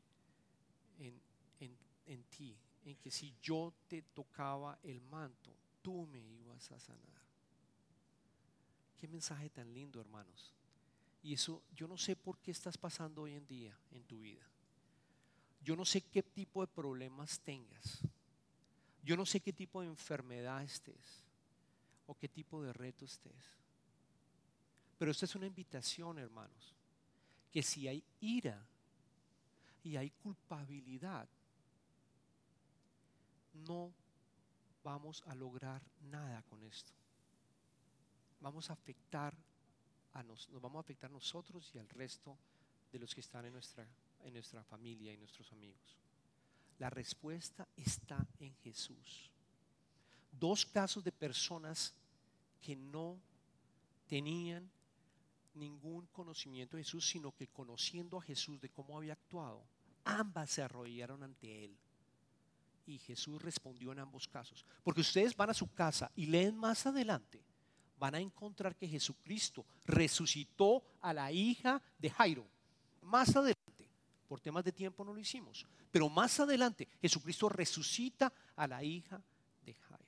en, 0.98 1.18
en, 1.60 1.78
en 2.04 2.24
ti, 2.24 2.54
en 2.84 2.96
que 2.96 3.10
si 3.10 3.34
yo 3.40 3.72
te 3.88 4.02
tocaba 4.02 4.78
el 4.82 5.00
manto, 5.00 5.56
tú 5.80 6.06
me 6.08 6.20
ibas 6.20 6.70
a 6.72 6.78
sanar. 6.78 7.22
Qué 9.00 9.08
mensaje 9.08 9.48
tan 9.48 9.72
lindo, 9.72 9.98
hermanos. 9.98 10.52
Y 11.26 11.34
eso, 11.34 11.60
yo 11.74 11.88
no 11.88 11.98
sé 11.98 12.14
por 12.14 12.38
qué 12.38 12.52
estás 12.52 12.78
pasando 12.78 13.22
hoy 13.22 13.34
en 13.34 13.48
día 13.48 13.76
en 13.90 14.04
tu 14.04 14.20
vida. 14.20 14.46
Yo 15.60 15.74
no 15.74 15.84
sé 15.84 16.02
qué 16.02 16.22
tipo 16.22 16.60
de 16.60 16.68
problemas 16.68 17.40
tengas. 17.40 18.06
Yo 19.02 19.16
no 19.16 19.26
sé 19.26 19.40
qué 19.40 19.52
tipo 19.52 19.80
de 19.80 19.88
enfermedad 19.88 20.62
estés 20.62 21.24
o 22.06 22.16
qué 22.16 22.28
tipo 22.28 22.62
de 22.62 22.72
reto 22.72 23.04
estés. 23.04 23.58
Pero 24.98 25.10
esta 25.10 25.24
es 25.24 25.34
una 25.34 25.46
invitación, 25.46 26.16
hermanos, 26.20 26.76
que 27.50 27.60
si 27.60 27.88
hay 27.88 28.04
ira 28.20 28.64
y 29.82 29.96
hay 29.96 30.10
culpabilidad, 30.10 31.28
no 33.52 33.92
vamos 34.84 35.24
a 35.26 35.34
lograr 35.34 35.82
nada 36.02 36.40
con 36.44 36.62
esto 36.62 36.92
vamos 38.40 38.70
a 38.70 38.74
afectar 38.74 39.34
nos, 40.22 40.48
nos 40.50 40.62
vamos 40.62 40.78
a 40.78 40.80
afectar 40.80 41.10
nosotros 41.10 41.70
y 41.74 41.78
al 41.78 41.88
resto 41.88 42.36
de 42.92 42.98
los 42.98 43.14
que 43.14 43.20
están 43.20 43.44
en 43.44 43.52
nuestra, 43.52 43.86
en 44.24 44.32
nuestra 44.32 44.62
familia 44.64 45.12
y 45.12 45.16
nuestros 45.16 45.50
amigos. 45.52 45.96
La 46.78 46.90
respuesta 46.90 47.66
está 47.76 48.26
en 48.38 48.54
Jesús. 48.56 49.30
Dos 50.32 50.66
casos 50.66 51.02
de 51.02 51.12
personas 51.12 51.94
que 52.60 52.76
no 52.76 53.18
tenían 54.06 54.70
ningún 55.54 56.06
conocimiento 56.06 56.76
de 56.76 56.84
Jesús, 56.84 57.08
sino 57.08 57.32
que 57.32 57.48
conociendo 57.48 58.18
a 58.18 58.22
Jesús 58.22 58.60
de 58.60 58.68
cómo 58.68 58.96
había 58.96 59.14
actuado, 59.14 59.62
ambas 60.04 60.50
se 60.50 60.62
arrodillaron 60.62 61.22
ante 61.22 61.64
Él. 61.64 61.76
Y 62.86 62.98
Jesús 62.98 63.42
respondió 63.42 63.92
en 63.92 63.98
ambos 63.98 64.28
casos. 64.28 64.64
Porque 64.84 65.00
ustedes 65.00 65.34
van 65.34 65.50
a 65.50 65.54
su 65.54 65.72
casa 65.72 66.10
y 66.14 66.26
leen 66.26 66.56
más 66.56 66.86
adelante 66.86 67.42
van 67.98 68.14
a 68.14 68.20
encontrar 68.20 68.76
que 68.76 68.88
Jesucristo 68.88 69.64
resucitó 69.86 70.82
a 71.00 71.12
la 71.12 71.32
hija 71.32 71.80
de 71.98 72.10
Jairo. 72.10 72.46
Más 73.02 73.34
adelante, 73.36 73.88
por 74.28 74.40
temas 74.40 74.64
de 74.64 74.72
tiempo 74.72 75.04
no 75.04 75.14
lo 75.14 75.20
hicimos, 75.20 75.66
pero 75.90 76.08
más 76.08 76.38
adelante 76.40 76.88
Jesucristo 77.00 77.48
resucita 77.48 78.32
a 78.56 78.66
la 78.66 78.82
hija 78.82 79.22
de 79.64 79.74
Jairo. 79.74 80.04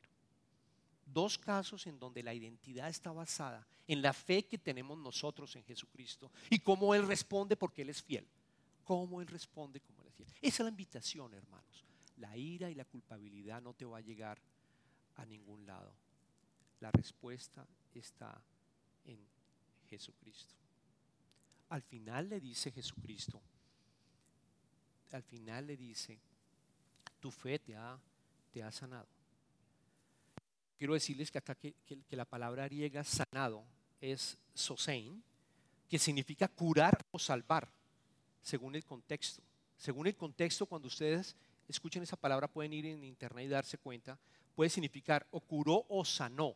Dos 1.07 1.39
casos 1.39 1.87
en 1.87 1.99
donde 1.99 2.23
la 2.23 2.35
identidad 2.35 2.89
está 2.89 3.13
basada 3.13 3.67
en 3.87 4.03
la 4.03 4.13
fe 4.13 4.45
que 4.45 4.59
tenemos 4.59 4.99
nosotros 4.99 5.57
en 5.57 5.65
Jesucristo 5.65 6.31
y 6.51 6.59
cómo 6.59 6.95
Él 6.95 7.07
responde 7.07 7.57
porque 7.57 7.83
Él 7.83 7.91
es 7.91 8.03
fiel. 8.03 8.27
Cómo 8.85 9.21
Él 9.21 9.27
responde 9.27 9.81
como 9.81 10.03
Él 10.03 10.09
es 10.09 10.15
fiel. 10.15 10.29
Esa 10.43 10.63
es 10.63 10.65
la 10.65 10.71
invitación, 10.71 11.33
hermanos. 11.33 11.85
La 12.19 12.37
ira 12.37 12.71
y 12.71 12.75
la 12.75 12.85
culpabilidad 12.85 13.63
no 13.63 13.73
te 13.73 13.85
va 13.85 13.99
a 13.99 14.03
llegar 14.03 14.39
a 15.17 15.25
ningún 15.25 15.65
lado. 15.67 15.93
La 16.81 16.91
respuesta 16.91 17.67
está 18.01 18.41
en 19.05 19.19
Jesucristo. 19.89 20.55
Al 21.71 21.83
final 21.83 22.29
le 22.29 22.41
dice 22.41 22.71
Jesucristo, 22.71 23.41
al 25.13 25.23
final 25.23 25.67
le 25.67 25.77
dice, 25.77 26.19
tu 27.21 27.31
fe 27.31 27.59
te 27.59 27.77
ha, 27.77 27.99
te 28.53 28.63
ha 28.63 28.71
sanado. 28.71 29.09
Quiero 30.77 30.95
decirles 30.95 31.31
que 31.31 31.39
acá 31.39 31.55
que, 31.55 31.75
la 32.11 32.25
palabra 32.25 32.69
griega 32.69 33.03
sanado 33.05 33.65
es 34.01 34.39
sosein, 34.55 35.23
que 35.89 35.99
significa 35.99 36.47
curar 36.49 37.05
o 37.11 37.19
salvar, 37.19 37.69
según 38.43 38.77
el 38.77 38.85
contexto. 38.85 39.43
Según 39.77 40.07
el 40.07 40.17
contexto, 40.17 40.67
cuando 40.67 40.89
ustedes 40.89 41.37
escuchen 41.69 42.03
esa 42.03 42.17
palabra, 42.17 42.49
pueden 42.49 42.73
ir 42.73 42.87
en 42.87 43.05
internet 43.05 43.47
y 43.47 43.49
darse 43.49 43.79
cuenta, 43.79 44.19
puede 44.55 44.71
significar 44.71 45.27
o 45.31 45.41
curó 45.41 45.87
o 45.89 46.05
sanó 46.05 46.55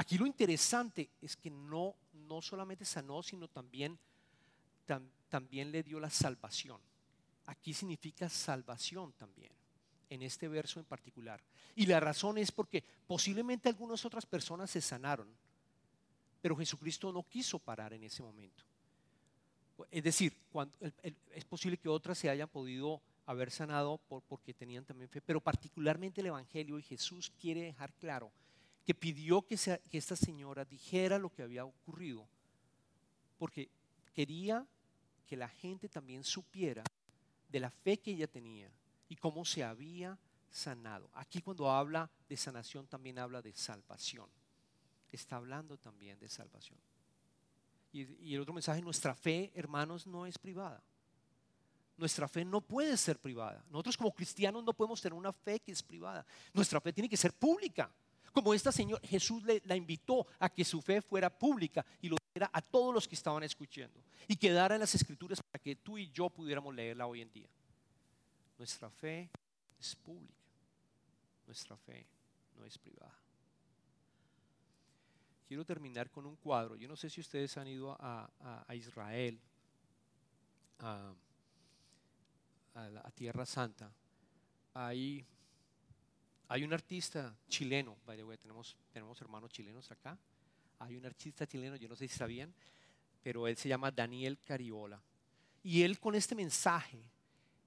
Aquí 0.00 0.16
lo 0.16 0.24
interesante 0.24 1.10
es 1.20 1.36
que 1.36 1.50
no, 1.50 1.94
no 2.26 2.40
solamente 2.40 2.86
sanó, 2.86 3.22
sino 3.22 3.48
también, 3.48 3.98
también 5.28 5.70
le 5.70 5.82
dio 5.82 6.00
la 6.00 6.08
salvación. 6.08 6.80
Aquí 7.44 7.74
significa 7.74 8.26
salvación 8.30 9.12
también, 9.12 9.52
en 10.08 10.22
este 10.22 10.48
verso 10.48 10.80
en 10.80 10.86
particular. 10.86 11.42
Y 11.76 11.84
la 11.84 12.00
razón 12.00 12.38
es 12.38 12.50
porque 12.50 12.82
posiblemente 13.06 13.68
algunas 13.68 14.02
otras 14.06 14.24
personas 14.24 14.70
se 14.70 14.80
sanaron, 14.80 15.28
pero 16.40 16.56
Jesucristo 16.56 17.12
no 17.12 17.22
quiso 17.24 17.58
parar 17.58 17.92
en 17.92 18.02
ese 18.02 18.22
momento. 18.22 18.64
Es 19.90 20.02
decir, 20.02 20.34
cuando, 20.50 20.74
es 21.34 21.44
posible 21.44 21.76
que 21.76 21.90
otras 21.90 22.16
se 22.16 22.30
hayan 22.30 22.48
podido 22.48 23.02
haber 23.26 23.50
sanado 23.50 23.98
por, 24.08 24.22
porque 24.22 24.54
tenían 24.54 24.86
también 24.86 25.10
fe, 25.10 25.20
pero 25.20 25.42
particularmente 25.42 26.22
el 26.22 26.28
Evangelio 26.28 26.78
y 26.78 26.82
Jesús 26.82 27.30
quiere 27.38 27.60
dejar 27.60 27.92
claro 27.92 28.32
que 28.90 28.94
pidió 28.96 29.42
que, 29.42 29.54
esta 29.92 30.16
señora 30.16 30.64
dijera 30.64 31.16
lo 31.16 31.30
que 31.30 31.44
había 31.44 31.64
ocurrido, 31.64 32.26
porque 33.38 33.70
quería 34.12 34.66
que 35.28 35.36
la 35.36 35.46
gente 35.48 35.88
también 35.88 36.24
supiera 36.24 36.82
de 37.48 37.60
la 37.60 37.70
fe 37.70 38.00
que 38.00 38.10
ella 38.10 38.26
tenía 38.26 38.68
y 39.08 39.14
cómo 39.14 39.44
se 39.44 39.62
había 39.62 40.18
sanado. 40.50 41.08
Aquí 41.14 41.40
cuando 41.40 41.70
habla 41.70 42.10
de 42.28 42.36
sanación 42.36 42.88
también 42.88 43.20
habla 43.20 43.40
de 43.40 43.52
salvación. 43.52 44.28
Está 45.12 45.36
hablando 45.36 45.76
también 45.76 46.18
de 46.18 46.28
salvación. 46.28 46.80
Y, 47.92 48.34
el 48.34 48.40
otro 48.40 48.54
mensaje, 48.54 48.82
nuestra 48.82 49.14
fe, 49.14 49.52
hermanos, 49.54 50.04
no 50.04 50.26
es 50.26 50.36
privada. 50.36 50.82
Nuestra 51.96 52.26
fe 52.26 52.44
no 52.44 52.60
puede 52.60 52.96
ser 52.96 53.20
privada. 53.20 53.64
Nosotros 53.70 53.96
como 53.96 54.12
cristianos 54.12 54.64
no 54.64 54.72
podemos 54.72 55.00
tener 55.00 55.16
una 55.16 55.32
fe 55.32 55.60
que 55.60 55.70
es 55.70 55.80
privada. 55.80 56.26
Nuestra 56.52 56.80
fe 56.80 56.92
tiene 56.92 57.08
que 57.08 57.16
ser 57.16 57.32
pública. 57.32 57.88
Como 58.32 58.54
esta 58.54 58.70
señora, 58.70 59.00
Jesús 59.06 59.42
la 59.64 59.76
invitó 59.76 60.26
a 60.38 60.48
que 60.48 60.64
su 60.64 60.80
fe 60.80 61.02
fuera 61.02 61.30
pública 61.30 61.84
y 62.00 62.08
lo 62.08 62.16
diera 62.32 62.50
a 62.52 62.62
todos 62.62 62.94
los 62.94 63.08
que 63.08 63.14
estaban 63.14 63.42
escuchando. 63.42 64.00
Y 64.28 64.36
quedara 64.36 64.76
en 64.76 64.80
las 64.80 64.94
escrituras 64.94 65.42
para 65.42 65.62
que 65.62 65.76
tú 65.76 65.98
y 65.98 66.10
yo 66.10 66.30
pudiéramos 66.30 66.74
leerla 66.74 67.06
hoy 67.06 67.22
en 67.22 67.32
día. 67.32 67.48
Nuestra 68.56 68.90
fe 68.90 69.30
es 69.78 69.96
pública. 69.96 70.34
Nuestra 71.46 71.76
fe 71.76 72.06
no 72.56 72.64
es 72.64 72.78
privada. 72.78 73.18
Quiero 75.48 75.64
terminar 75.64 76.10
con 76.10 76.26
un 76.26 76.36
cuadro. 76.36 76.76
Yo 76.76 76.86
no 76.86 76.94
sé 76.94 77.10
si 77.10 77.20
ustedes 77.20 77.56
han 77.56 77.66
ido 77.66 77.96
a, 77.98 78.64
Israel, 78.74 79.40
a, 80.78 81.12
la 82.74 83.10
Tierra 83.16 83.44
Santa. 83.44 83.92
Hay, 84.74 85.26
hay 86.50 86.64
un 86.64 86.72
artista 86.72 87.32
chileno, 87.48 87.96
by 88.04 88.16
the 88.16 88.24
way, 88.24 88.36
tenemos, 88.36 88.76
tenemos 88.92 89.20
hermanos 89.20 89.52
chilenos 89.52 89.88
acá. 89.92 90.18
Hay 90.80 90.96
un 90.96 91.06
artista 91.06 91.46
chileno, 91.46 91.76
yo 91.76 91.88
no 91.88 91.94
sé 91.94 92.08
si 92.08 92.18
sabían, 92.18 92.52
pero 93.22 93.46
él 93.46 93.56
se 93.56 93.68
llama 93.68 93.92
Daniel 93.92 94.36
Cariola. 94.44 95.00
Y 95.62 95.82
él 95.82 96.00
con 96.00 96.16
este 96.16 96.34
mensaje, 96.34 96.98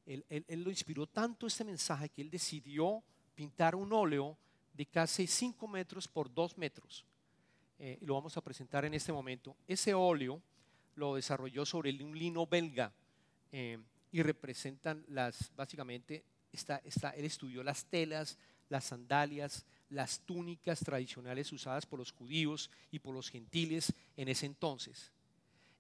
él, 0.06 0.26
él, 0.28 0.64
lo 0.64 0.70
inspiró 0.70 1.08
tanto 1.08 1.48
este 1.48 1.64
mensaje 1.64 2.10
que 2.10 2.22
él 2.22 2.30
decidió 2.30 3.02
pintar 3.36 3.74
un 3.74 3.94
óleo 3.94 4.38
de 4.74 4.86
casi 4.86 5.28
5 5.28 5.66
metros 5.70 6.10
por 6.10 6.34
2 6.34 6.58
metros. 6.58 7.06
Eh, 7.80 7.98
lo 8.02 8.16
vamos 8.16 8.36
a 8.36 8.42
presentar 8.42 8.84
en 8.84 8.96
este 8.96 9.14
momento. 9.14 9.56
Ese 9.66 9.94
óleo 9.94 10.42
lo 10.96 11.16
desarrolló 11.16 11.66
sobre 11.66 12.04
un 12.04 12.20
lino 12.20 12.46
belga 12.46 12.92
eh, 13.50 13.80
y 14.12 14.22
representan 14.22 15.06
las, 15.08 15.56
básicamente, 15.56 16.26
está, 16.52 16.82
está, 16.84 17.12
él 17.12 17.24
estudió 17.24 17.64
las 17.64 17.86
telas, 17.86 18.38
las 18.70 18.86
sandalias, 18.86 19.66
las 19.90 20.20
túnicas 20.22 20.80
tradicionales 20.80 21.52
usadas 21.52 21.86
por 21.86 22.00
los 22.00 22.12
judíos 22.12 22.70
y 22.92 23.00
por 23.00 23.14
los 23.14 23.30
gentiles 23.30 23.94
en 24.18 24.30
ese 24.30 24.46
entonces. 24.46 25.12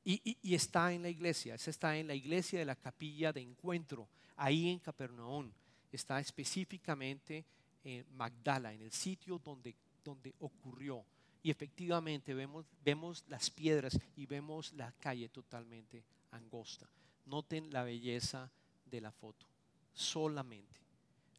Y, 0.05 0.37
está 0.53 0.91
en 0.91 1.01
la 1.01 1.09
iglesia, 1.09 1.55
está 1.55 1.97
en 1.97 2.07
la 2.07 2.15
iglesia 2.15 2.59
de 2.59 2.65
la 2.65 2.75
capilla 2.75 3.31
de 3.31 3.41
encuentro, 3.41 4.07
ahí 4.35 4.69
en 4.69 4.79
Capernaum. 4.79 5.49
Está 5.91 6.19
específicamente 6.19 7.45
en 7.83 8.05
Magdala, 8.15 8.73
en 8.73 8.81
el 8.81 8.91
sitio 8.91 9.39
donde, 9.39 9.75
donde 10.03 10.33
ocurrió 10.39 11.05
y 11.43 11.51
efectivamente 11.51 12.33
vemos, 12.33 12.65
vemos 12.83 13.25
las 13.27 13.51
piedras 13.51 13.99
y 14.15 14.25
vemos 14.25 14.71
la 14.73 14.93
calle 14.93 15.27
totalmente 15.27 16.05
angosta. 16.31 16.87
Noten 17.25 17.71
la 17.71 17.83
belleza 17.83 18.49
de 18.85 19.01
la 19.01 19.11
foto. 19.11 19.45
Solamente, 19.93 20.79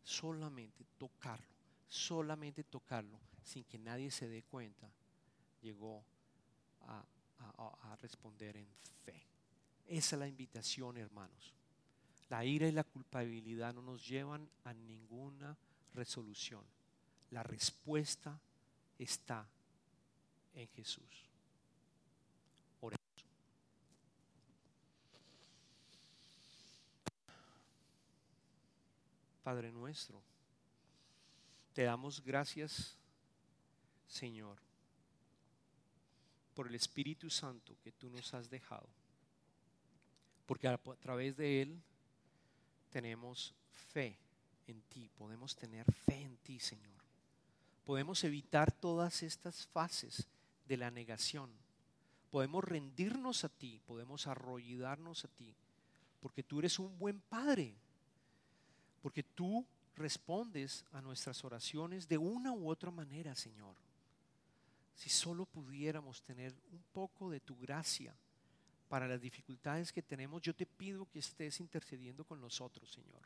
solamente 0.05 0.85
tocarlo, 0.99 1.47
solamente 1.89 2.63
tocarlo, 2.63 3.19
sin 3.43 3.65
que 3.65 3.79
nadie 3.79 4.11
se 4.11 4.29
dé 4.29 4.43
cuenta, 4.43 4.89
llegó 5.61 6.05
a, 6.83 7.05
responder 8.01 8.57
en 8.57 8.69
fe. 9.05 9.27
Esa 9.87 10.17
es 10.17 10.21
la 10.21 10.29
invitación, 10.29 10.99
hermanos. 10.99 11.55
La 12.29 12.45
ira 12.45 12.67
y 12.69 12.73
la 12.73 12.85
culpabilidad 12.85 13.73
no 13.73 13.83
nos 13.83 14.07
llevan 14.07 14.49
a 14.65 14.75
ninguna 14.75 15.57
resolución. 15.95 16.65
La 17.31 17.43
respuesta 17.43 18.39
está 18.99 19.47
en 20.55 20.69
Jesús. 20.69 21.31
Oremos. 22.81 23.05
Padre 29.45 29.71
nuestro, 29.71 30.23
te 31.75 31.83
damos 31.83 32.25
gracias, 32.25 32.97
Señor, 34.09 34.57
por 36.55 36.67
el 36.67 36.75
Espíritu 36.75 37.29
Santo 37.29 37.77
que 37.85 37.93
tú 37.93 38.09
nos 38.09 38.33
has 38.33 38.49
dejado, 38.49 38.89
porque 40.47 40.67
a 40.67 40.79
través 40.79 41.37
de 41.37 41.61
Él 41.61 41.83
tenemos 42.89 43.55
fe 43.93 44.17
en 44.67 44.81
ti, 44.83 45.11
podemos 45.15 45.55
tener 45.55 45.85
fe 45.93 46.23
en 46.23 46.39
ti, 46.39 46.59
Señor. 46.59 47.03
Podemos 47.85 48.25
evitar 48.25 48.73
todas 48.73 49.23
estas 49.23 49.67
fases 49.67 50.27
de 50.67 50.79
la 50.79 50.91
negación. 50.91 51.51
Podemos 52.31 52.65
rendirnos 52.65 53.45
a 53.45 53.51
ti, 53.51 53.79
podemos 53.85 54.27
arrollarnos 54.27 55.27
a 55.27 55.29
ti, 55.29 55.55
porque 56.21 56.43
tú 56.43 56.61
eres 56.61 56.79
un 56.79 56.99
buen 56.99 57.21
padre, 57.21 57.77
porque 59.05 59.23
tú 59.23 59.67
respondes 59.95 60.87
a 60.93 61.03
nuestras 61.03 61.45
oraciones 61.45 62.09
de 62.09 62.17
una 62.17 62.55
u 62.55 62.71
otra 62.71 62.91
manera, 62.91 63.35
Señor. 63.35 63.77
Si 64.95 65.11
solo 65.11 65.45
pudiéramos 65.45 66.23
tener 66.23 66.55
un 66.73 66.83
poco 66.95 67.29
de 67.29 67.41
tu 67.41 67.55
gracia 67.59 68.17
para 68.89 69.07
las 69.07 69.21
dificultades 69.21 69.93
que 69.93 70.01
tenemos, 70.01 70.41
yo 70.41 70.55
te 70.55 70.65
pido 70.65 71.05
que 71.11 71.19
estés 71.19 71.61
intercediendo 71.61 72.25
con 72.25 72.41
nosotros, 72.41 72.91
Señor. 72.91 73.21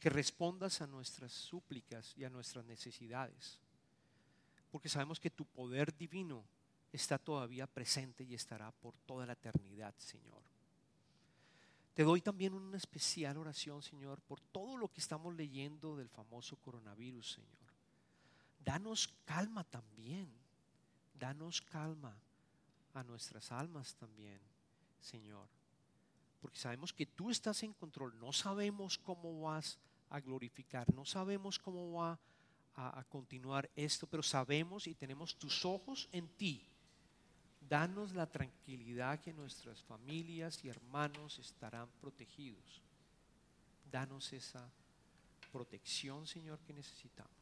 Que 0.00 0.08
respondas 0.08 0.80
a 0.80 0.86
nuestras 0.86 1.32
súplicas 1.32 2.14
y 2.16 2.24
a 2.24 2.30
nuestras 2.30 2.64
necesidades 2.64 3.60
porque 4.76 4.90
sabemos 4.90 5.18
que 5.18 5.30
tu 5.30 5.46
poder 5.46 5.96
divino 5.96 6.44
está 6.92 7.16
todavía 7.18 7.66
presente 7.66 8.24
y 8.24 8.34
estará 8.34 8.70
por 8.72 8.94
toda 9.06 9.24
la 9.24 9.32
eternidad, 9.32 9.94
Señor. 9.96 10.42
Te 11.96 12.04
doy 12.04 12.20
también 12.20 12.52
una 12.52 12.76
especial 12.76 13.38
oración, 13.38 13.82
Señor, 13.82 14.20
por 14.20 14.38
todo 14.38 14.76
lo 14.76 14.92
que 14.92 15.00
estamos 15.00 15.34
leyendo 15.34 15.96
del 15.96 16.10
famoso 16.10 16.56
coronavirus, 16.56 17.32
Señor. 17.32 17.72
Danos 18.62 19.08
calma 19.24 19.64
también. 19.64 20.30
Danos 21.14 21.62
calma 21.62 22.14
a 22.92 23.02
nuestras 23.02 23.50
almas 23.50 23.94
también, 23.94 24.38
Señor. 25.00 25.48
Porque 26.42 26.58
sabemos 26.58 26.92
que 26.92 27.06
tú 27.06 27.30
estás 27.30 27.62
en 27.62 27.72
control. 27.72 28.20
No 28.20 28.30
sabemos 28.30 28.98
cómo 28.98 29.40
vas 29.40 29.78
a 30.10 30.20
glorificar. 30.20 30.92
No 30.92 31.06
sabemos 31.06 31.58
cómo 31.58 31.94
va 31.94 32.20
a 32.74 33.02
continuar 33.04 33.70
esto, 33.74 34.06
pero 34.06 34.22
sabemos 34.22 34.86
y 34.86 34.94
tenemos 34.94 35.34
tus 35.38 35.64
ojos 35.64 36.10
en 36.12 36.28
ti. 36.28 36.68
Danos 37.68 38.14
la 38.14 38.30
tranquilidad 38.30 39.20
que 39.20 39.32
nuestras 39.32 39.82
familias 39.82 40.64
y 40.64 40.68
hermanos 40.68 41.38
estarán 41.38 41.88
protegidos. 42.00 42.82
Danos 43.90 44.32
esa 44.32 44.70
protección, 45.50 46.26
Señor, 46.26 46.60
que 46.60 46.72
necesitamos. 46.72 47.32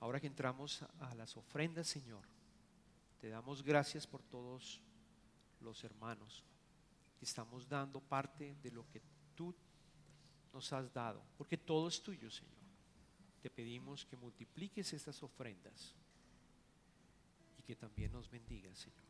Ahora 0.00 0.20
que 0.20 0.26
entramos 0.26 0.82
a 1.00 1.14
las 1.14 1.36
ofrendas, 1.36 1.86
Señor, 1.86 2.24
te 3.20 3.28
damos 3.28 3.62
gracias 3.62 4.06
por 4.06 4.22
todos 4.22 4.80
los 5.60 5.84
hermanos 5.84 6.42
que 7.18 7.24
estamos 7.24 7.68
dando 7.68 8.00
parte 8.00 8.56
de 8.62 8.70
lo 8.70 8.88
que 8.88 9.02
tú 9.34 9.54
nos 10.52 10.72
has 10.72 10.92
dado, 10.92 11.22
porque 11.36 11.56
todo 11.58 11.88
es 11.88 12.02
tuyo, 12.02 12.30
Señor 12.30 12.60
te 13.40 13.50
pedimos 13.50 14.04
que 14.04 14.16
multipliques 14.16 14.92
estas 14.92 15.22
ofrendas 15.22 15.94
que 17.70 17.76
también 17.76 18.10
nos 18.10 18.28
bendigas, 18.28 18.76
Señor. 18.76 19.06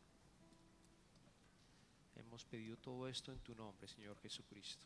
Hemos 2.15 2.45
pedido 2.45 2.77
todo 2.77 3.07
esto 3.07 3.31
en 3.31 3.39
tu 3.39 3.55
nombre, 3.55 3.87
Señor 3.87 4.19
Jesucristo. 4.19 4.85